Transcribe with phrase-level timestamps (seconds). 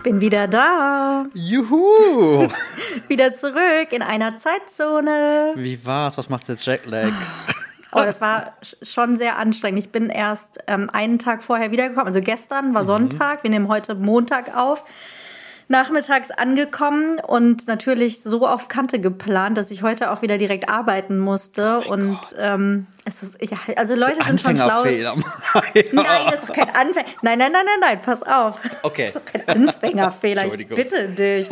[0.00, 1.26] Ich bin wieder da.
[1.34, 2.48] Juhu!
[3.08, 5.52] wieder zurück in einer Zeitzone.
[5.56, 6.16] Wie war's?
[6.16, 7.12] Was macht jetzt Jetlag?
[7.92, 9.78] Oh, das war schon sehr anstrengend.
[9.78, 12.06] Ich bin erst ähm, einen Tag vorher wiedergekommen.
[12.06, 12.86] Also gestern war mhm.
[12.86, 13.42] Sonntag.
[13.42, 14.86] Wir nehmen heute Montag auf
[15.70, 21.16] nachmittags angekommen und natürlich so auf Kante geplant, dass ich heute auch wieder direkt arbeiten
[21.16, 21.84] musste.
[21.86, 24.82] Oh und ähm, es ist, ja, also Leute sind schon schlau.
[24.84, 25.22] nein,
[26.28, 27.06] das ist doch kein Anfänger.
[27.22, 28.60] Nein, nein, nein, nein, nein, pass auf.
[28.82, 29.10] Okay.
[29.12, 30.44] Das ist doch kein Anfängerfehler.
[30.46, 31.48] ich bitte dich.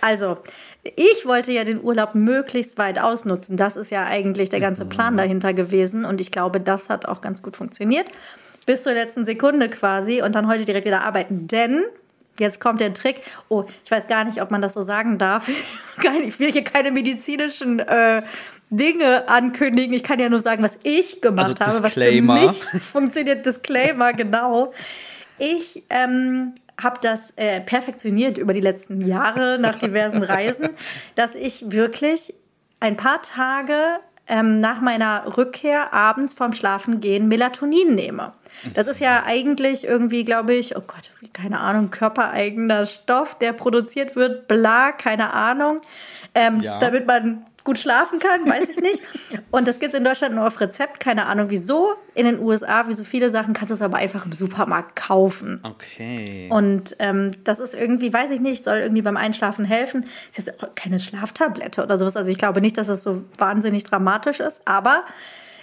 [0.00, 0.36] Also,
[0.82, 3.56] ich wollte ja den Urlaub möglichst weit ausnutzen.
[3.56, 5.18] Das ist ja eigentlich der ganze Plan mhm.
[5.18, 6.04] dahinter gewesen.
[6.04, 8.06] Und ich glaube, das hat auch ganz gut funktioniert.
[8.66, 11.48] Bis zur letzten Sekunde quasi und dann heute direkt wieder arbeiten.
[11.48, 11.84] Denn
[12.38, 13.20] Jetzt kommt der Trick.
[13.48, 15.48] Oh, ich weiß gar nicht, ob man das so sagen darf.
[16.26, 18.22] Ich will hier keine medizinischen äh,
[18.68, 19.94] Dinge ankündigen.
[19.94, 23.46] Ich kann ja nur sagen, was ich gemacht also habe, was für mich funktioniert.
[23.46, 24.72] Disclaimer, genau.
[25.38, 30.70] Ich ähm, habe das äh, perfektioniert über die letzten Jahre nach diversen Reisen,
[31.14, 32.34] dass ich wirklich
[32.80, 38.32] ein paar Tage ähm, nach meiner Rückkehr abends vorm Schlafengehen Melatonin nehme.
[38.74, 44.16] Das ist ja eigentlich irgendwie, glaube ich, oh Gott, keine Ahnung, körpereigener Stoff, der produziert
[44.16, 45.80] wird, bla, keine Ahnung,
[46.34, 46.78] ähm, ja.
[46.78, 49.00] damit man gut schlafen kann, weiß ich nicht.
[49.50, 51.94] Und das gibt es in Deutschland nur auf Rezept, keine Ahnung wieso.
[52.14, 55.60] In den USA, wie so viele Sachen, kannst du es aber einfach im Supermarkt kaufen.
[55.62, 56.48] Okay.
[56.52, 60.06] Und ähm, das ist irgendwie, weiß ich nicht, soll irgendwie beim Einschlafen helfen.
[60.30, 62.16] Ist jetzt auch keine Schlaftablette oder sowas.
[62.16, 64.60] Also ich glaube nicht, dass das so wahnsinnig dramatisch ist.
[64.66, 65.04] Aber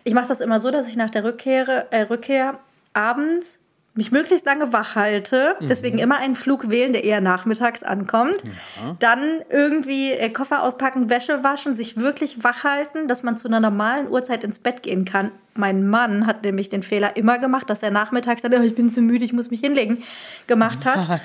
[0.03, 2.59] ich mache das immer so, dass ich nach der Rückkehr, äh, Rückkehr
[2.93, 3.59] abends
[3.93, 6.03] mich möglichst lange wach halte, deswegen mhm.
[6.03, 8.37] immer einen Flug wählen, der eher nachmittags ankommt.
[8.43, 8.95] Ja.
[8.99, 13.59] Dann irgendwie äh, Koffer auspacken, Wäsche waschen, sich wirklich wach halten, dass man zu einer
[13.59, 15.31] normalen Uhrzeit ins Bett gehen kann.
[15.55, 18.89] Mein Mann hat nämlich den Fehler immer gemacht, dass er nachmittags dann, oh, ich bin
[18.89, 20.01] zu müde, ich muss mich hinlegen,
[20.47, 21.19] gemacht hat.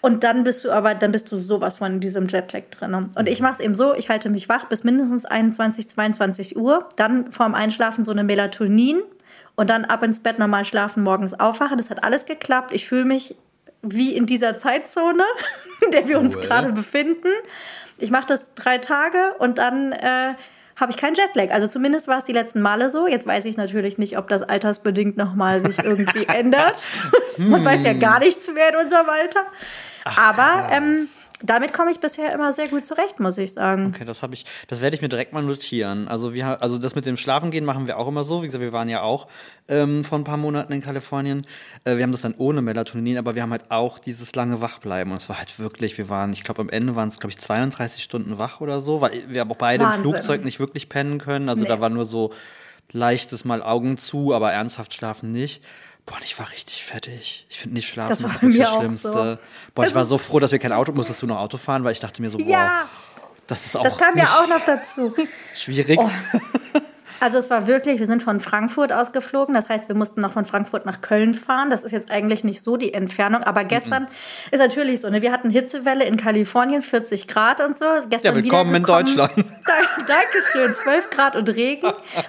[0.00, 2.94] Und dann bist du aber, dann bist du sowas von in diesem Jetlag drin.
[2.94, 6.88] Und ich mache es eben so, ich halte mich wach bis mindestens 21, 22 Uhr.
[6.96, 9.02] Dann vorm Einschlafen so eine Melatonin,
[9.56, 11.78] und dann ab ins Bett normal schlafen, morgens aufwachen.
[11.78, 12.72] Das hat alles geklappt.
[12.72, 13.34] Ich fühle mich
[13.82, 15.24] wie in dieser Zeitzone,
[15.84, 17.28] in der wir uns gerade befinden.
[17.98, 20.34] Ich mache das drei Tage und dann äh,
[20.76, 21.50] habe ich keinen Jetlag.
[21.50, 23.06] Also zumindest war es die letzten Male so.
[23.06, 26.86] Jetzt weiß ich natürlich nicht, ob das altersbedingt nochmal sich irgendwie ändert.
[27.38, 29.44] Man weiß ja gar nichts mehr in unserem Alter.
[30.04, 31.08] Ach, Aber ähm,
[31.42, 33.92] damit komme ich bisher immer sehr gut zurecht, muss ich sagen.
[33.94, 36.08] Okay, das habe ich, das werde ich mir direkt mal notieren.
[36.08, 38.42] Also wir, also das mit dem Schlafengehen machen wir auch immer so.
[38.42, 39.28] Wie gesagt, wir waren ja auch
[39.68, 41.46] ähm, vor ein paar Monaten in Kalifornien.
[41.84, 45.12] Äh, wir haben das dann ohne Melatonin, aber wir haben halt auch dieses lange Wachbleiben.
[45.12, 47.38] Und es war halt wirklich, wir waren, ich glaube, am Ende waren es, glaube ich,
[47.38, 50.04] 32 Stunden wach oder so, weil wir aber auch beide Wahnsinn.
[50.04, 51.48] im Flugzeug nicht wirklich pennen können.
[51.48, 51.68] Also nee.
[51.68, 52.32] da war nur so
[52.92, 55.62] leichtes Mal Augen zu, aber ernsthaft schlafen nicht.
[56.06, 57.46] Boah, ich war richtig fertig.
[57.50, 59.12] Ich finde nicht schlafen das, das wirklich das Schlimmste.
[59.12, 59.38] So.
[59.74, 61.92] Boah, ich war so froh, dass wir kein Auto, musstest du noch Auto fahren, weil
[61.92, 62.88] ich dachte mir so, boah, ja,
[63.48, 63.82] das ist auch.
[63.82, 65.14] Das kam ja auch noch dazu.
[65.54, 65.98] Schwierig.
[66.00, 66.08] Oh.
[67.20, 70.44] Also es war wirklich, wir sind von Frankfurt ausgeflogen, das heißt, wir mussten noch von
[70.44, 71.70] Frankfurt nach Köln fahren.
[71.70, 74.52] Das ist jetzt eigentlich nicht so die Entfernung, aber gestern mm -mm.
[74.52, 75.22] ist natürlich so, ne?
[75.22, 77.86] wir hatten Hitzewelle in Kalifornien, 40 Grad und so.
[78.08, 79.32] Gestern ja, willkommen in Deutschland.
[79.36, 81.86] Dankeschön, 12 Grad und Regen.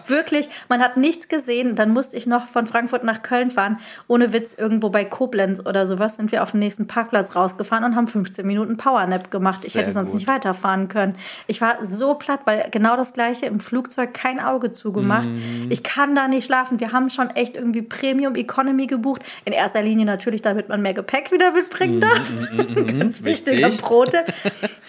[0.07, 1.75] Wirklich, man hat nichts gesehen.
[1.75, 3.79] Dann musste ich noch von Frankfurt nach Köln fahren.
[4.07, 7.95] Ohne Witz, irgendwo bei Koblenz oder sowas sind wir auf den nächsten Parkplatz rausgefahren und
[7.95, 9.61] haben 15 Minuten Powernap gemacht.
[9.63, 10.19] Ich Sehr hätte sonst gut.
[10.19, 11.15] nicht weiterfahren können.
[11.47, 15.27] Ich war so platt, weil genau das gleiche im Flugzeug kein Auge zugemacht.
[15.27, 15.67] Mhm.
[15.69, 16.79] Ich kann da nicht schlafen.
[16.79, 19.23] Wir haben schon echt irgendwie Premium Economy gebucht.
[19.45, 22.29] In erster Linie natürlich, damit man mehr Gepäck wieder mitbringen mhm, darf.
[22.29, 24.23] Mhm, mhm, Ganz wichtiger Brote.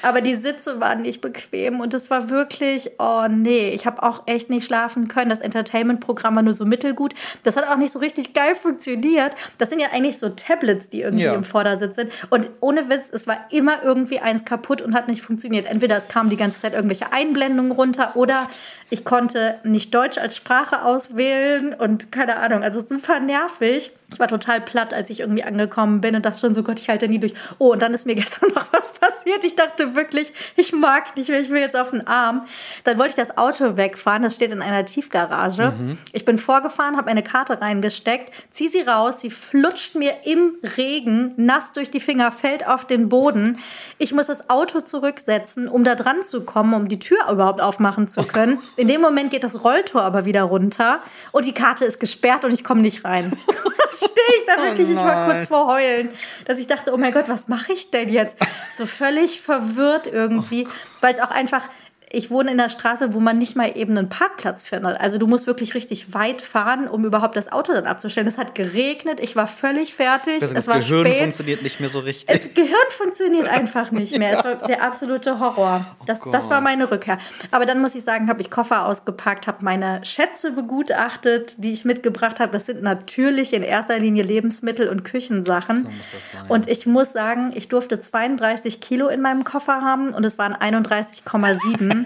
[0.02, 4.22] Aber die Sitze waren nicht bequem und es war wirklich, oh nee, ich habe auch
[4.26, 5.30] echt nicht schlafen können.
[5.30, 7.14] Das Entertainment-Programm war nur so mittelgut.
[7.42, 9.34] Das hat auch nicht so richtig geil funktioniert.
[9.58, 11.34] Das sind ja eigentlich so Tablets, die irgendwie ja.
[11.34, 12.12] im Vordersitz sind.
[12.30, 15.66] Und ohne Witz, es war immer irgendwie eins kaputt und hat nicht funktioniert.
[15.66, 18.48] Entweder es kamen die ganze Zeit irgendwelche Einblendungen runter oder
[18.90, 23.92] ich konnte nicht Deutsch als Sprache auswählen und keine Ahnung, also super nervig.
[24.10, 26.88] Ich war total platt, als ich irgendwie angekommen bin und dachte schon so, Gott, ich
[26.88, 27.34] halte nie durch.
[27.58, 29.44] Oh, und dann ist mir gestern noch was passiert.
[29.44, 32.46] Ich dachte wirklich, ich mag nicht mehr, ich will jetzt auf den Arm.
[32.84, 35.74] Dann wollte ich das Auto wegfahren, das steht in einer Tiefgarage.
[35.78, 35.98] Mhm.
[36.12, 41.34] Ich bin vorgefahren, habe eine Karte reingesteckt, ziehe sie raus, sie flutscht mir im Regen,
[41.36, 43.58] nass durch die Finger, fällt auf den Boden.
[43.98, 48.06] Ich muss das Auto zurücksetzen, um da dran zu kommen, um die Tür überhaupt aufmachen
[48.06, 48.58] zu können.
[48.76, 51.00] In dem Moment geht das Rolltor aber wieder runter
[51.32, 53.32] und die Karte ist gesperrt und ich komme nicht rein.
[53.98, 56.10] stehe ich da wirklich, oh ich war kurz vor Heulen,
[56.46, 58.36] dass ich dachte, oh mein Gott, was mache ich denn jetzt?
[58.76, 60.66] So völlig verwirrt irgendwie,
[61.00, 61.68] weil es auch einfach
[62.10, 64.98] ich wohne in einer Straße, wo man nicht mal eben einen Parkplatz findet.
[64.98, 68.26] Also du musst wirklich richtig weit fahren, um überhaupt das Auto dann abzustellen.
[68.26, 70.40] Es hat geregnet, ich war völlig fertig.
[70.40, 71.20] Das, es war Gehirn spät.
[71.20, 72.34] funktioniert nicht mehr so richtig.
[72.34, 74.38] Das Gehirn funktioniert einfach nicht mehr.
[74.38, 75.84] Es war der absolute Horror.
[76.06, 77.18] Das, Oh das war meine Rückkehr.
[77.50, 81.84] Aber dann muss ich sagen, habe ich Koffer ausgepackt, habe meine Schätze begutachtet, die ich
[81.84, 82.52] mitgebracht habe.
[82.52, 85.84] Das sind natürlich in erster Linie Lebensmittel und Küchensachen.
[85.84, 86.40] So muss das sein.
[86.48, 90.54] Und ich muss sagen, ich durfte 32 Kilo in meinem Koffer haben und es waren
[90.54, 91.97] 31,7.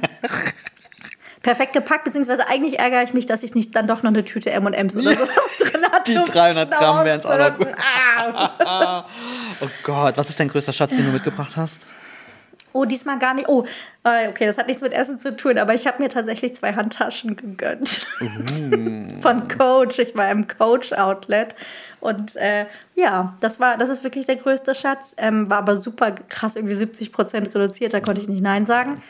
[1.43, 4.51] Perfekt gepackt, beziehungsweise eigentlich ärgere ich mich, dass ich nicht dann doch noch eine Tüte
[4.51, 6.13] M&M's oder sowas drin hatte.
[6.13, 7.69] Die 300 Gramm wären's auch noch gut.
[7.79, 9.05] Ah.
[9.61, 11.81] Oh Gott, was ist dein größter Schatz, den du mitgebracht hast?
[12.75, 13.49] Oh, diesmal gar nicht.
[13.49, 13.67] Oh,
[14.05, 16.73] äh, okay, das hat nichts mit Essen zu tun, aber ich habe mir tatsächlich zwei
[16.73, 18.07] Handtaschen gegönnt.
[19.21, 19.99] Von Coach.
[19.99, 21.55] Ich war im Coach-Outlet.
[22.01, 25.15] Und äh, ja, das war, das ist wirklich der größte Schatz.
[25.19, 29.03] Ähm, war aber super krass, irgendwie 70 Prozent reduziert, da konnte ich nicht Nein sagen.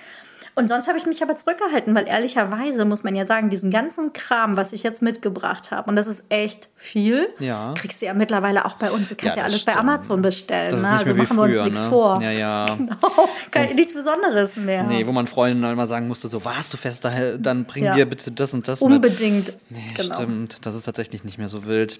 [0.55, 4.13] Und sonst habe ich mich aber zurückgehalten, weil ehrlicherweise muss man ja sagen, diesen ganzen
[4.13, 7.73] Kram, was ich jetzt mitgebracht habe, und das ist echt viel, Ja.
[7.75, 9.09] kriegst du ja mittlerweile auch bei uns.
[9.09, 9.89] Du kannst ja, Ja, alles bei stimmt.
[9.89, 10.83] Amazon bestellen.
[10.83, 10.89] Ne?
[10.91, 11.89] Also machen wir uns früher, nichts ne?
[11.89, 12.21] vor.
[12.23, 12.67] Ja, ja.
[12.77, 13.29] Genau.
[13.51, 14.83] Kein, nichts Besonderes mehr.
[14.83, 17.95] Nee, wo man Freundinnen immer sagen musste, so, was, du fährst daher, dann bring Ja.
[17.95, 18.91] dir bitte das und das mit.
[18.93, 19.57] Unbedingt.
[19.71, 20.17] Nee, genau.
[20.17, 20.67] stimmt.
[20.67, 21.99] Das ist tatsächlich nicht mehr so wild.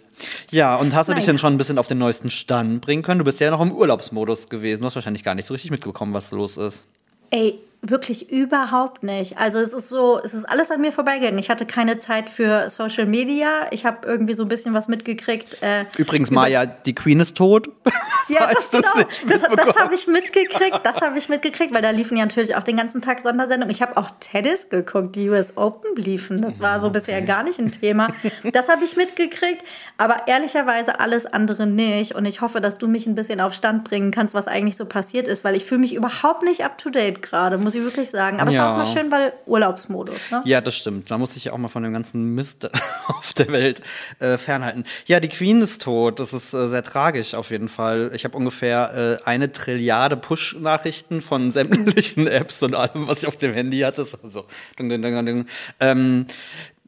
[0.51, 1.33] Ja, und hast du dich Naja.
[1.33, 3.19] denn schon ein bisschen auf den neuesten Stand bringen können?
[3.21, 4.81] Du bist ja noch im Urlaubsmodus gewesen.
[4.81, 6.87] Du hast wahrscheinlich gar nicht so richtig mitbekommen, was los ist.
[7.31, 9.39] Ey, wirklich überhaupt nicht.
[9.39, 11.39] Also es ist so, es ist alles an mir vorbeigegangen.
[11.39, 13.67] Ich hatte keine Zeit für Social Media.
[13.73, 15.61] Ich habe irgendwie so ein bisschen was mitgekriegt.
[15.63, 17.69] Äh, Übrigens, Maja, die Queen ist tot.
[18.29, 18.83] Ja, das, genau.
[19.29, 20.81] das, das habe ich mitgekriegt.
[20.85, 23.71] Das habe ich mitgekriegt, weil da liefen ja natürlich auch den ganzen Tag Sondersendungen.
[23.71, 26.41] Ich habe auch Tennis geguckt, die US Open liefen.
[26.41, 28.09] Das war so bisher gar nicht ein Thema.
[28.53, 29.63] Das habe ich mitgekriegt,
[29.97, 32.15] aber ehrlicherweise alles andere nicht.
[32.15, 34.85] Und ich hoffe, dass du mich ein bisschen auf Stand bringen kannst, was eigentlich so
[34.85, 38.11] passiert ist, weil ich fühle mich überhaupt nicht up to date gerade, muss ich wirklich
[38.11, 38.41] sagen.
[38.41, 38.73] Aber es war Ja.
[38.83, 40.31] auch mal schön, weil Urlaubsmodus.
[40.31, 40.43] Ne?
[40.45, 41.11] Ja, das stimmt.
[41.11, 42.69] Man muss sich ja auch mal von dem ganzen Mist
[43.09, 43.81] auf der Welt
[44.19, 44.85] äh, fernhalten.
[45.07, 46.21] Ja, die Queen ist tot.
[46.21, 48.11] Das ist äh, sehr tragisch auf jeden Fall.
[48.15, 53.37] Ich habe ungefähr äh, eine Trilliarde Push-Nachrichten von sämtlichen Apps und allem, was ich auf
[53.37, 54.05] dem Handy hatte.
[54.05, 54.45] So, so.
[54.79, 55.47] Ding, ding, ding, ding.
[55.81, 56.27] Ähm,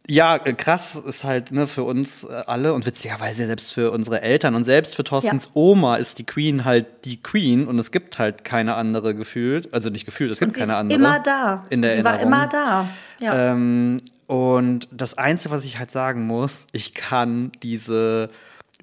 [0.09, 4.55] ja, krass ist halt ne, für uns äh, alle und witzigerweise selbst für unsere Eltern
[4.55, 5.51] und selbst für Thorstens Ja.
[5.55, 9.73] Oma ist die Queen halt die Queen und es gibt halt keine andere gefühlt.
[9.73, 10.99] Also nicht gefühlt, es gibt Sie keine ist andere.
[10.99, 11.65] immer da.
[11.71, 12.33] In der Sie war Erinnerung.
[12.33, 12.89] immer da.
[13.21, 13.53] Ja.
[13.53, 13.97] Ähm,
[14.27, 18.29] und das Einzige, was ich halt sagen muss, ich kann diese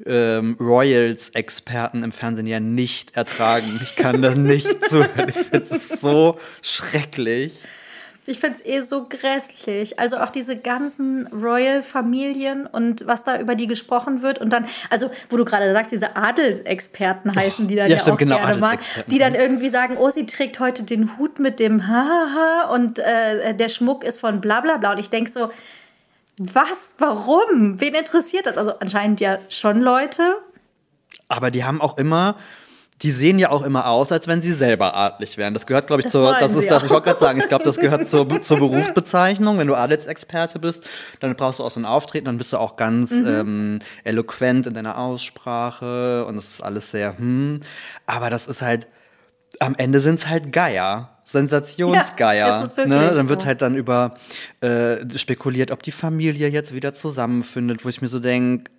[0.05, 3.79] ähm, Royals-Experten im Fernsehen ja nicht ertragen.
[3.83, 5.31] Ich kann da nicht zuhören.
[5.31, 7.63] Finde es so schrecklich.
[8.27, 9.99] Ich finde es eh so grässlich.
[9.99, 14.37] Also auch diese ganzen Royal-Familien und was da über die gesprochen wird.
[14.37, 18.13] Und dann, also wo du gerade sagst, diese Adelsexperten heißen die dann ja, ja, stimmt,
[18.13, 18.77] auch genau, gerne mal.
[19.07, 23.55] Die dann irgendwie sagen, oh, sie trägt heute den Hut mit dem Hahaha und äh,
[23.55, 24.91] der Schmuck ist von bla bla bla.
[24.91, 25.51] Und ich denke so,
[26.37, 26.95] was?
[26.99, 27.81] Warum?
[27.81, 28.57] Wen interessiert das?
[28.57, 30.35] Also anscheinend ja schon Leute.
[31.27, 32.35] Aber die haben auch immer.
[33.01, 35.53] Die sehen ja auch immer aus, als wenn sie selber adlig wären.
[35.55, 36.35] Das gehört, glaube ich, Das zur.
[36.39, 36.81] Das ist das.
[36.81, 36.85] auch.
[36.85, 39.57] Ich wollte gerade sagen, ich glaube, das gehört zur, zur Berufsbezeichnung.
[39.57, 40.83] Wenn du Adelsexperte bist,
[41.19, 43.25] dann brauchst du auch so ein Auftreten, dann bist du auch ganz Mhm.
[43.27, 47.61] ähm, eloquent in deiner Aussprache und es ist alles sehr, hm.
[48.05, 48.87] Aber das ist halt,
[49.59, 51.09] am Ende sind es halt Geier.
[51.23, 52.69] Sensationsgeier.
[52.77, 53.11] Ja, ne?
[53.15, 54.15] Dann wird halt dann über
[54.61, 58.69] äh, spekuliert, ob die Familie jetzt wieder zusammenfindet, wo ich mir so denke,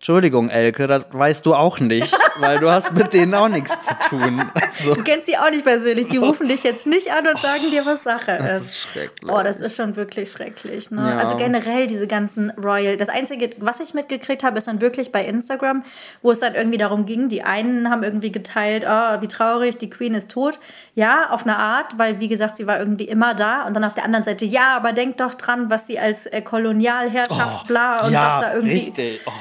[0.00, 3.94] Entschuldigung, Elke, das weißt du auch nicht, weil du hast mit denen auch nichts zu
[4.08, 4.42] tun.
[4.54, 6.08] Also, Du kennst sie auch nicht persönlich.
[6.08, 8.48] Die rufen dich jetzt nicht an und sagen dir, was Sache ist.
[8.48, 9.30] das ist schrecklich.
[9.30, 10.90] Oh, das ist schon wirklich schrecklich.
[10.90, 11.02] Ne?
[11.02, 11.18] Ja.
[11.18, 12.96] Also generell diese ganzen Royal.
[12.96, 15.84] Das Einzige, was ich mitgekriegt habe, ist dann wirklich bei Instagram,
[16.22, 19.90] wo es dann irgendwie darum ging, die einen haben irgendwie geteilt, oh, wie traurig, die
[19.90, 20.58] Queen ist tot.
[20.94, 23.66] Ja, auf eine Art, weil wie gesagt, sie war irgendwie immer da.
[23.66, 26.40] Und dann auf der anderen Seite, ja, aber denk doch dran, was sie als äh,
[26.40, 28.72] Kolonialherrschaft, bla, und ja, was da irgendwie.
[28.76, 29.20] richtig.
[29.26, 29.32] Oh.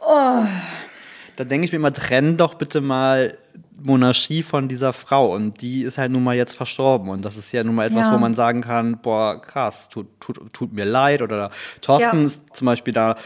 [0.00, 3.36] Da denke ich mir immer, trenn doch bitte mal
[3.82, 5.32] Monarchie von dieser Frau.
[5.34, 7.08] Und die ist halt nun mal jetzt verstorben.
[7.08, 8.12] Und das ist ja nun mal etwas, Ja.
[8.14, 11.22] wo man sagen kann, boah, krass, tut, tut, tut mir leid.
[11.22, 12.26] Oder Thorsten Ja.
[12.26, 13.16] ist zum Beispiel da,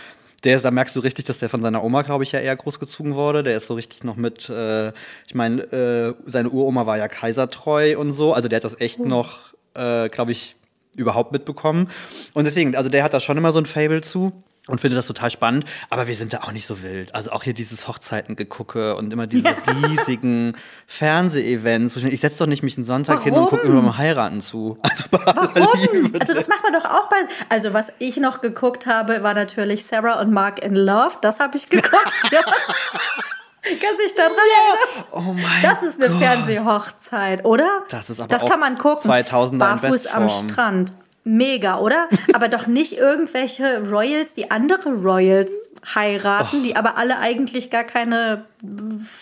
[0.45, 2.55] der ist, da merkst du richtig, dass der von seiner Oma, glaube ich, ja eher
[2.55, 3.43] großgezogen wurde.
[3.43, 4.89] Der ist so richtig noch mit, äh,
[5.27, 8.33] ich meine, äh, seine Uroma war ja kaisertreu und so.
[8.35, 10.55] Also der hat das echt noch, äh, glaube ich,
[10.97, 11.89] überhaupt mitbekommen.
[12.35, 14.33] Und deswegen, also der hat da schon immer so ein Fable zu
[14.67, 15.67] und finde das total spannend.
[15.91, 17.15] Aber wir sind da auch nicht so wild.
[17.15, 19.49] Also auch hier dieses Hochzeitengegucke und immer diese
[19.89, 20.57] riesigen
[20.87, 21.97] Fernseh-Events.
[21.97, 23.71] Ich, setze doch nicht mich einen Sonntag hin und gucke Warum?
[23.79, 24.79] immer mal heiraten zu.
[24.95, 26.13] Also Warum?
[26.21, 27.17] Also das macht man doch auch bei.
[27.49, 31.17] Also was ich noch geguckt habe, war natürlich Sarah und Mark in Love.
[31.21, 32.13] Das habe ich geguckt.
[32.33, 32.41] ja.
[33.63, 35.07] Kannst dich daran erinnern?
[35.13, 36.19] Oh mein Das ist eine Gott.
[36.19, 37.83] Fernsehhochzeit, oder?
[37.89, 39.11] Das ist aber Das auch kann man gucken.
[39.11, 40.29] 2000er in Barfuß am.
[40.49, 40.93] Strand.
[41.27, 42.09] Mega, oder?
[42.35, 48.45] aber doch nicht irgendwelche Royals, die andere Royals heiraten, die aber alle eigentlich gar keine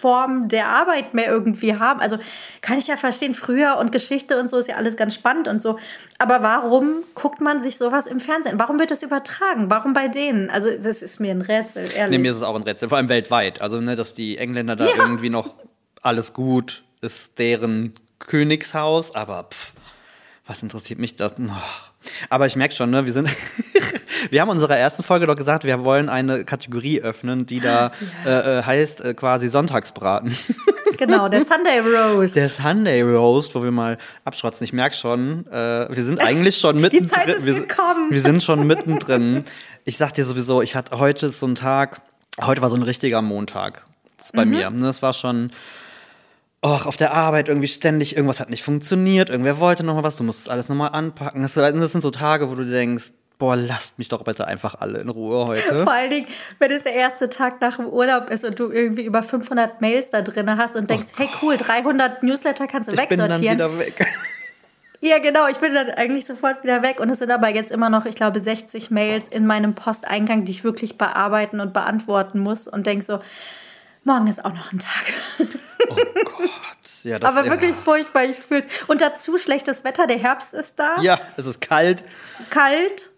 [0.00, 2.00] Form der Arbeit mehr irgendwie haben.
[2.00, 2.18] Also
[2.60, 5.62] kann ich ja verstehen, früher und Geschichte und so ist ja alles ganz spannend und
[5.62, 5.78] so.
[6.18, 8.58] Aber warum guckt man sich sowas im Fernsehen?
[8.58, 9.70] Warum wird das übertragen?
[9.70, 10.50] Warum bei denen?
[10.50, 12.18] Also das ist mir ein Rätsel, ehrlich.
[12.18, 13.60] Nee, mir ist es auch ein Rätsel, vor allem weltweit.
[13.60, 14.96] Also, ne, dass die Engländer da Ja.
[14.96, 15.54] irgendwie noch
[16.02, 19.72] alles gut ist, deren Königshaus, aber pff,
[20.46, 21.34] was interessiert mich das?
[21.38, 21.91] Oh.
[22.30, 23.28] Aber ich merke schon, ne, wir sind,
[24.30, 27.92] wir haben in unserer ersten Folge doch gesagt, wir wollen eine Kategorie öffnen, die da
[28.26, 30.36] äh, äh, heißt äh, quasi Sonntagsbraten.
[30.98, 32.34] genau, der Sunday Rose.
[32.34, 34.64] Der Sunday Roast, wo wir mal abschrotzen.
[34.64, 37.08] Ich merke schon, äh, wir sind eigentlich schon mittendrin.
[37.08, 38.06] Zeit ist wir, gekommen.
[38.10, 39.44] wir sind schon mittendrin.
[39.84, 42.02] Ich sag dir sowieso, ich hatte heute ist so ein Tag,
[42.40, 43.82] heute war so ein richtiger Montag.
[44.18, 44.50] Das ist bei Mhm.
[44.50, 44.70] mir.
[44.70, 45.50] Ne, Das war schon.
[46.64, 50.16] Och, auf der Arbeit irgendwie ständig, irgendwas hat nicht funktioniert, irgendwer wollte noch mal was,
[50.16, 51.42] du musst alles noch mal anpacken.
[51.42, 55.08] Das, sind so Tage, wo du denkst, boah, lasst mich doch bitte einfach alle in
[55.08, 55.82] Ruhe heute.
[55.82, 56.28] Vor allen Dingen,
[56.60, 60.10] wenn es der erste Tag nach dem Urlaub ist und du irgendwie über 500 Mails
[60.10, 63.30] da drin hast und denkst, hey cool, 300 Newsletter kannst du Oh Ich bin dann
[63.30, 63.58] wegsortieren.
[63.58, 64.06] wieder weg.
[65.04, 67.90] Ja, genau, ich bin dann eigentlich sofort wieder weg und es sind aber jetzt immer
[67.90, 72.68] noch, ich glaube, 60 Mails in meinem Posteingang, die ich wirklich bearbeiten und beantworten muss
[72.68, 73.18] und denk so,
[74.04, 75.12] morgen ist auch noch ein Tag.
[75.88, 76.48] Oh Gott.
[77.02, 77.50] Ja, das, aber ja.
[77.50, 81.60] wirklich furchtbar, ich fühle Und dazu schlechtes Wetter, der Herbst ist da, Ja, es ist
[81.60, 82.04] kalt.
[82.50, 83.10] kalt,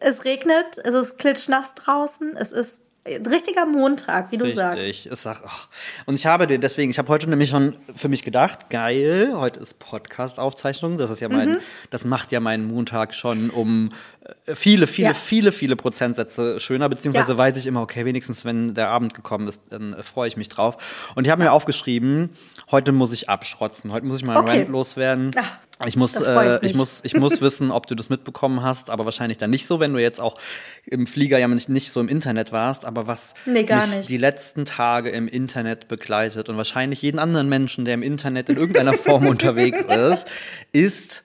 [0.00, 4.78] es regnet, es ist klitschnass draußen, es ist richtiger Montag, wie du sagst.
[4.78, 5.12] Richtig.
[5.12, 5.68] Es sagt, ach.
[6.06, 9.60] Und ich habe dir deswegen, ich habe heute nämlich schon für mich gedacht, geil, heute
[9.60, 10.98] ist Podcast-Aufzeichnung.
[10.98, 11.36] Das ist ja Mhm.
[11.36, 11.56] mein,
[11.90, 13.92] das macht ja meinen Montag schon um
[14.46, 15.14] äh, viele, viele, Ja.
[15.14, 17.38] viele, viele Prozentsätze schöner, beziehungsweise Ja.
[17.38, 20.48] weiß ich immer, okay, wenigstens wenn der Abend gekommen ist, dann äh, freue ich mich
[20.48, 21.12] drauf.
[21.14, 22.30] Und ich habe mir aufgeschrieben,
[22.70, 24.58] heute muss ich abschrotzen, heute muss ich mal Okay.
[24.60, 25.30] Rant loswerden.
[25.38, 28.88] Ach, ich muss, ich äh, ich muss, ich muss wissen, ob du das mitbekommen hast,
[28.88, 30.38] aber wahrscheinlich dann nicht so, wenn du jetzt auch
[30.86, 34.08] im Flieger ja nicht, nicht so im Internet warst, aber was Nee, mich nicht.
[34.08, 38.56] die letzten Tage im Internet begleitet und wahrscheinlich jeden anderen Menschen, der im Internet in
[38.56, 40.26] irgendeiner Form unterwegs ist,
[40.72, 41.24] ist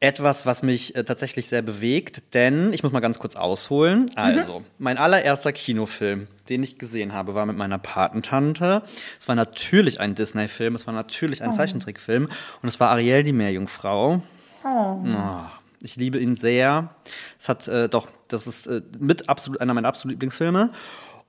[0.00, 4.10] etwas, was mich äh, tatsächlich sehr bewegt, denn ich muss mal ganz kurz ausholen.
[4.14, 8.82] Also, mein allererster Kinofilm, den ich gesehen habe, war mit meiner Patentante.
[9.18, 12.28] Es war natürlich ein Disney-Film, es war natürlich ein Zeichentrickfilm
[12.62, 14.22] und es war Ariel die Meerjungfrau.
[14.64, 14.68] Oh.
[14.68, 15.40] Oh,
[15.80, 16.94] ich liebe ihn sehr.
[17.38, 20.70] Es hat äh, doch, das ist äh, mit absolut einer meiner absoluten Lieblingsfilme.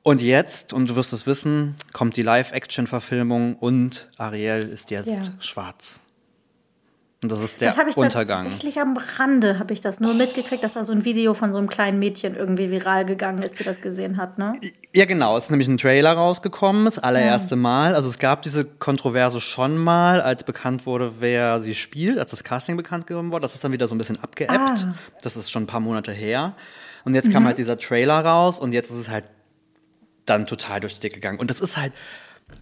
[0.04, 5.22] Und jetzt, und du wirst es wissen, kommt die Live-Action-Verfilmung und Ariel ist jetzt Ja.
[5.40, 6.00] schwarz.
[7.24, 8.44] Und das ist der Das habe ich Untergang.
[8.44, 11.58] tatsächlich am Rande, habe ich das nur mitgekriegt, dass da so ein Video von so
[11.58, 14.54] einem kleinen Mädchen irgendwie viral gegangen ist, die das gesehen hat, ne?
[14.94, 15.36] Ja, genau.
[15.36, 17.96] Es ist nämlich ein Trailer rausgekommen, das allererste Mal.
[17.96, 22.44] Also es gab diese Kontroverse schon mal, als bekannt wurde, wer sie spielt, als das
[22.44, 23.42] Casting bekannt gegeben wurde.
[23.42, 24.54] Das ist dann wieder so ein bisschen abgeebbt.
[24.86, 24.94] Ah.
[25.24, 26.54] Das ist schon ein paar Monate her.
[27.04, 29.24] Und jetzt kam halt dieser Trailer raus und jetzt ist es halt
[30.26, 31.40] dann total durch die Decke gegangen.
[31.40, 31.94] Und das ist halt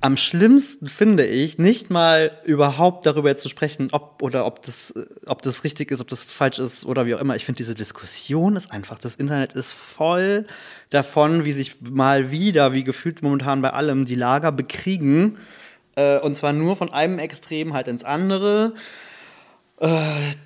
[0.02, 5.06] am schlimmsten, finde ich, nicht mal überhaupt darüber zu sprechen, ob oder ob das, äh,
[5.28, 7.36] ob das richtig ist, ob das falsch ist oder wie auch immer.
[7.36, 10.48] Ich finde, diese Diskussion ist einfach, das Internet ist voll
[10.90, 15.38] davon, wie sich mal wieder, wie gefühlt momentan bei allem, die Lager bekriegen.
[15.96, 18.74] Äh, und zwar nur von einem Extrem halt ins andere.
[19.80, 19.88] Äh,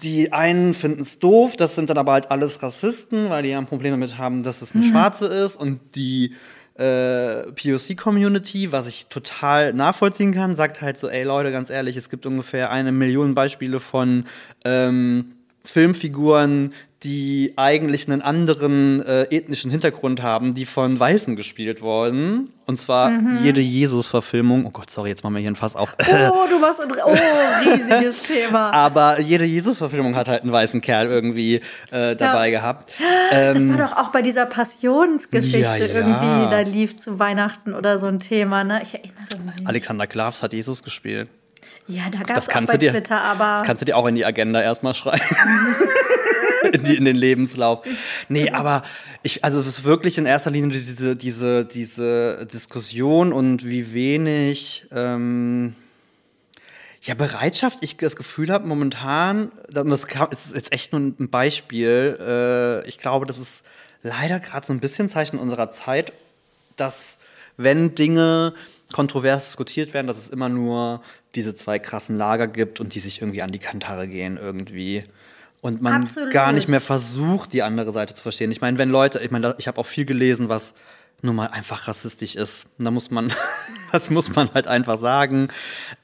[0.04, 3.58] Die einen finden es doof, das sind dann aber halt alles Rassisten, weil die ja
[3.58, 5.56] ein Problem damit haben, dass es eine Schwarze ist.
[5.56, 6.34] Und die
[6.80, 12.10] äh, POC-Community, was ich total nachvollziehen kann, sagt halt so, ey Leute, ganz ehrlich, es
[12.10, 14.24] gibt ungefähr eine Million Beispiele von
[14.64, 15.34] ähm,
[15.66, 22.52] Filmfiguren, die eigentlich einen anderen äh, ethnischen Hintergrund haben, die von Weißen gespielt wurden.
[22.66, 24.66] Und zwar jede Jesus-Verfilmung.
[24.66, 25.96] Oh Gott, sorry, jetzt machen wir hier ein Fass auf.
[26.00, 28.72] Oh, du machst ein oh, riesiges Thema.
[28.72, 32.92] Aber jede Jesus-Verfilmung hat halt einen weißen Kerl irgendwie äh, dabei gehabt.
[33.32, 35.86] Das war doch auch bei dieser Passionsgeschichte Ja, ja.
[35.86, 38.82] irgendwie, da lief zu Weihnachten oder so ein Thema, ne?
[38.84, 39.68] Ich erinnere mich.
[39.68, 41.30] Alexander Klavs hat Jesus gespielt.
[41.90, 44.14] Ja, da gab es auch bei dir, Twitter, aber das kannst du dir auch in
[44.14, 45.24] die Agenda erstmal schreiben.
[46.72, 47.84] in, die, in den Lebenslauf.
[48.28, 48.84] Nee, aber
[49.24, 54.88] ich, also es ist wirklich in erster Linie diese, diese, diese Diskussion und wie wenig
[54.92, 55.74] ähm,
[57.02, 62.88] ja, Bereitschaft ich das Gefühl habe momentan, das ist jetzt echt nur ein Beispiel, äh,
[62.88, 63.64] ich glaube, das ist
[64.04, 66.14] leider gerade so ein bisschen Zeichen unserer Zeit,
[66.76, 67.18] dass
[67.58, 68.54] wenn Dinge
[68.94, 71.02] kontrovers diskutiert werden, dass es immer nur
[71.36, 75.04] diese zwei krassen Lager gibt und die sich irgendwie an die Kantare gehen irgendwie.
[75.62, 76.32] Und man Absolut.
[76.32, 78.52] gar nicht mehr versucht, die andere Seite zu verstehen.
[78.52, 80.74] Ich meine, wenn Leute, ich meine, ich habe auch viel gelesen, was
[81.22, 82.68] nun mal einfach rassistisch ist.
[82.78, 83.34] Und da muss man,
[83.92, 85.50] das muss man halt einfach sagen.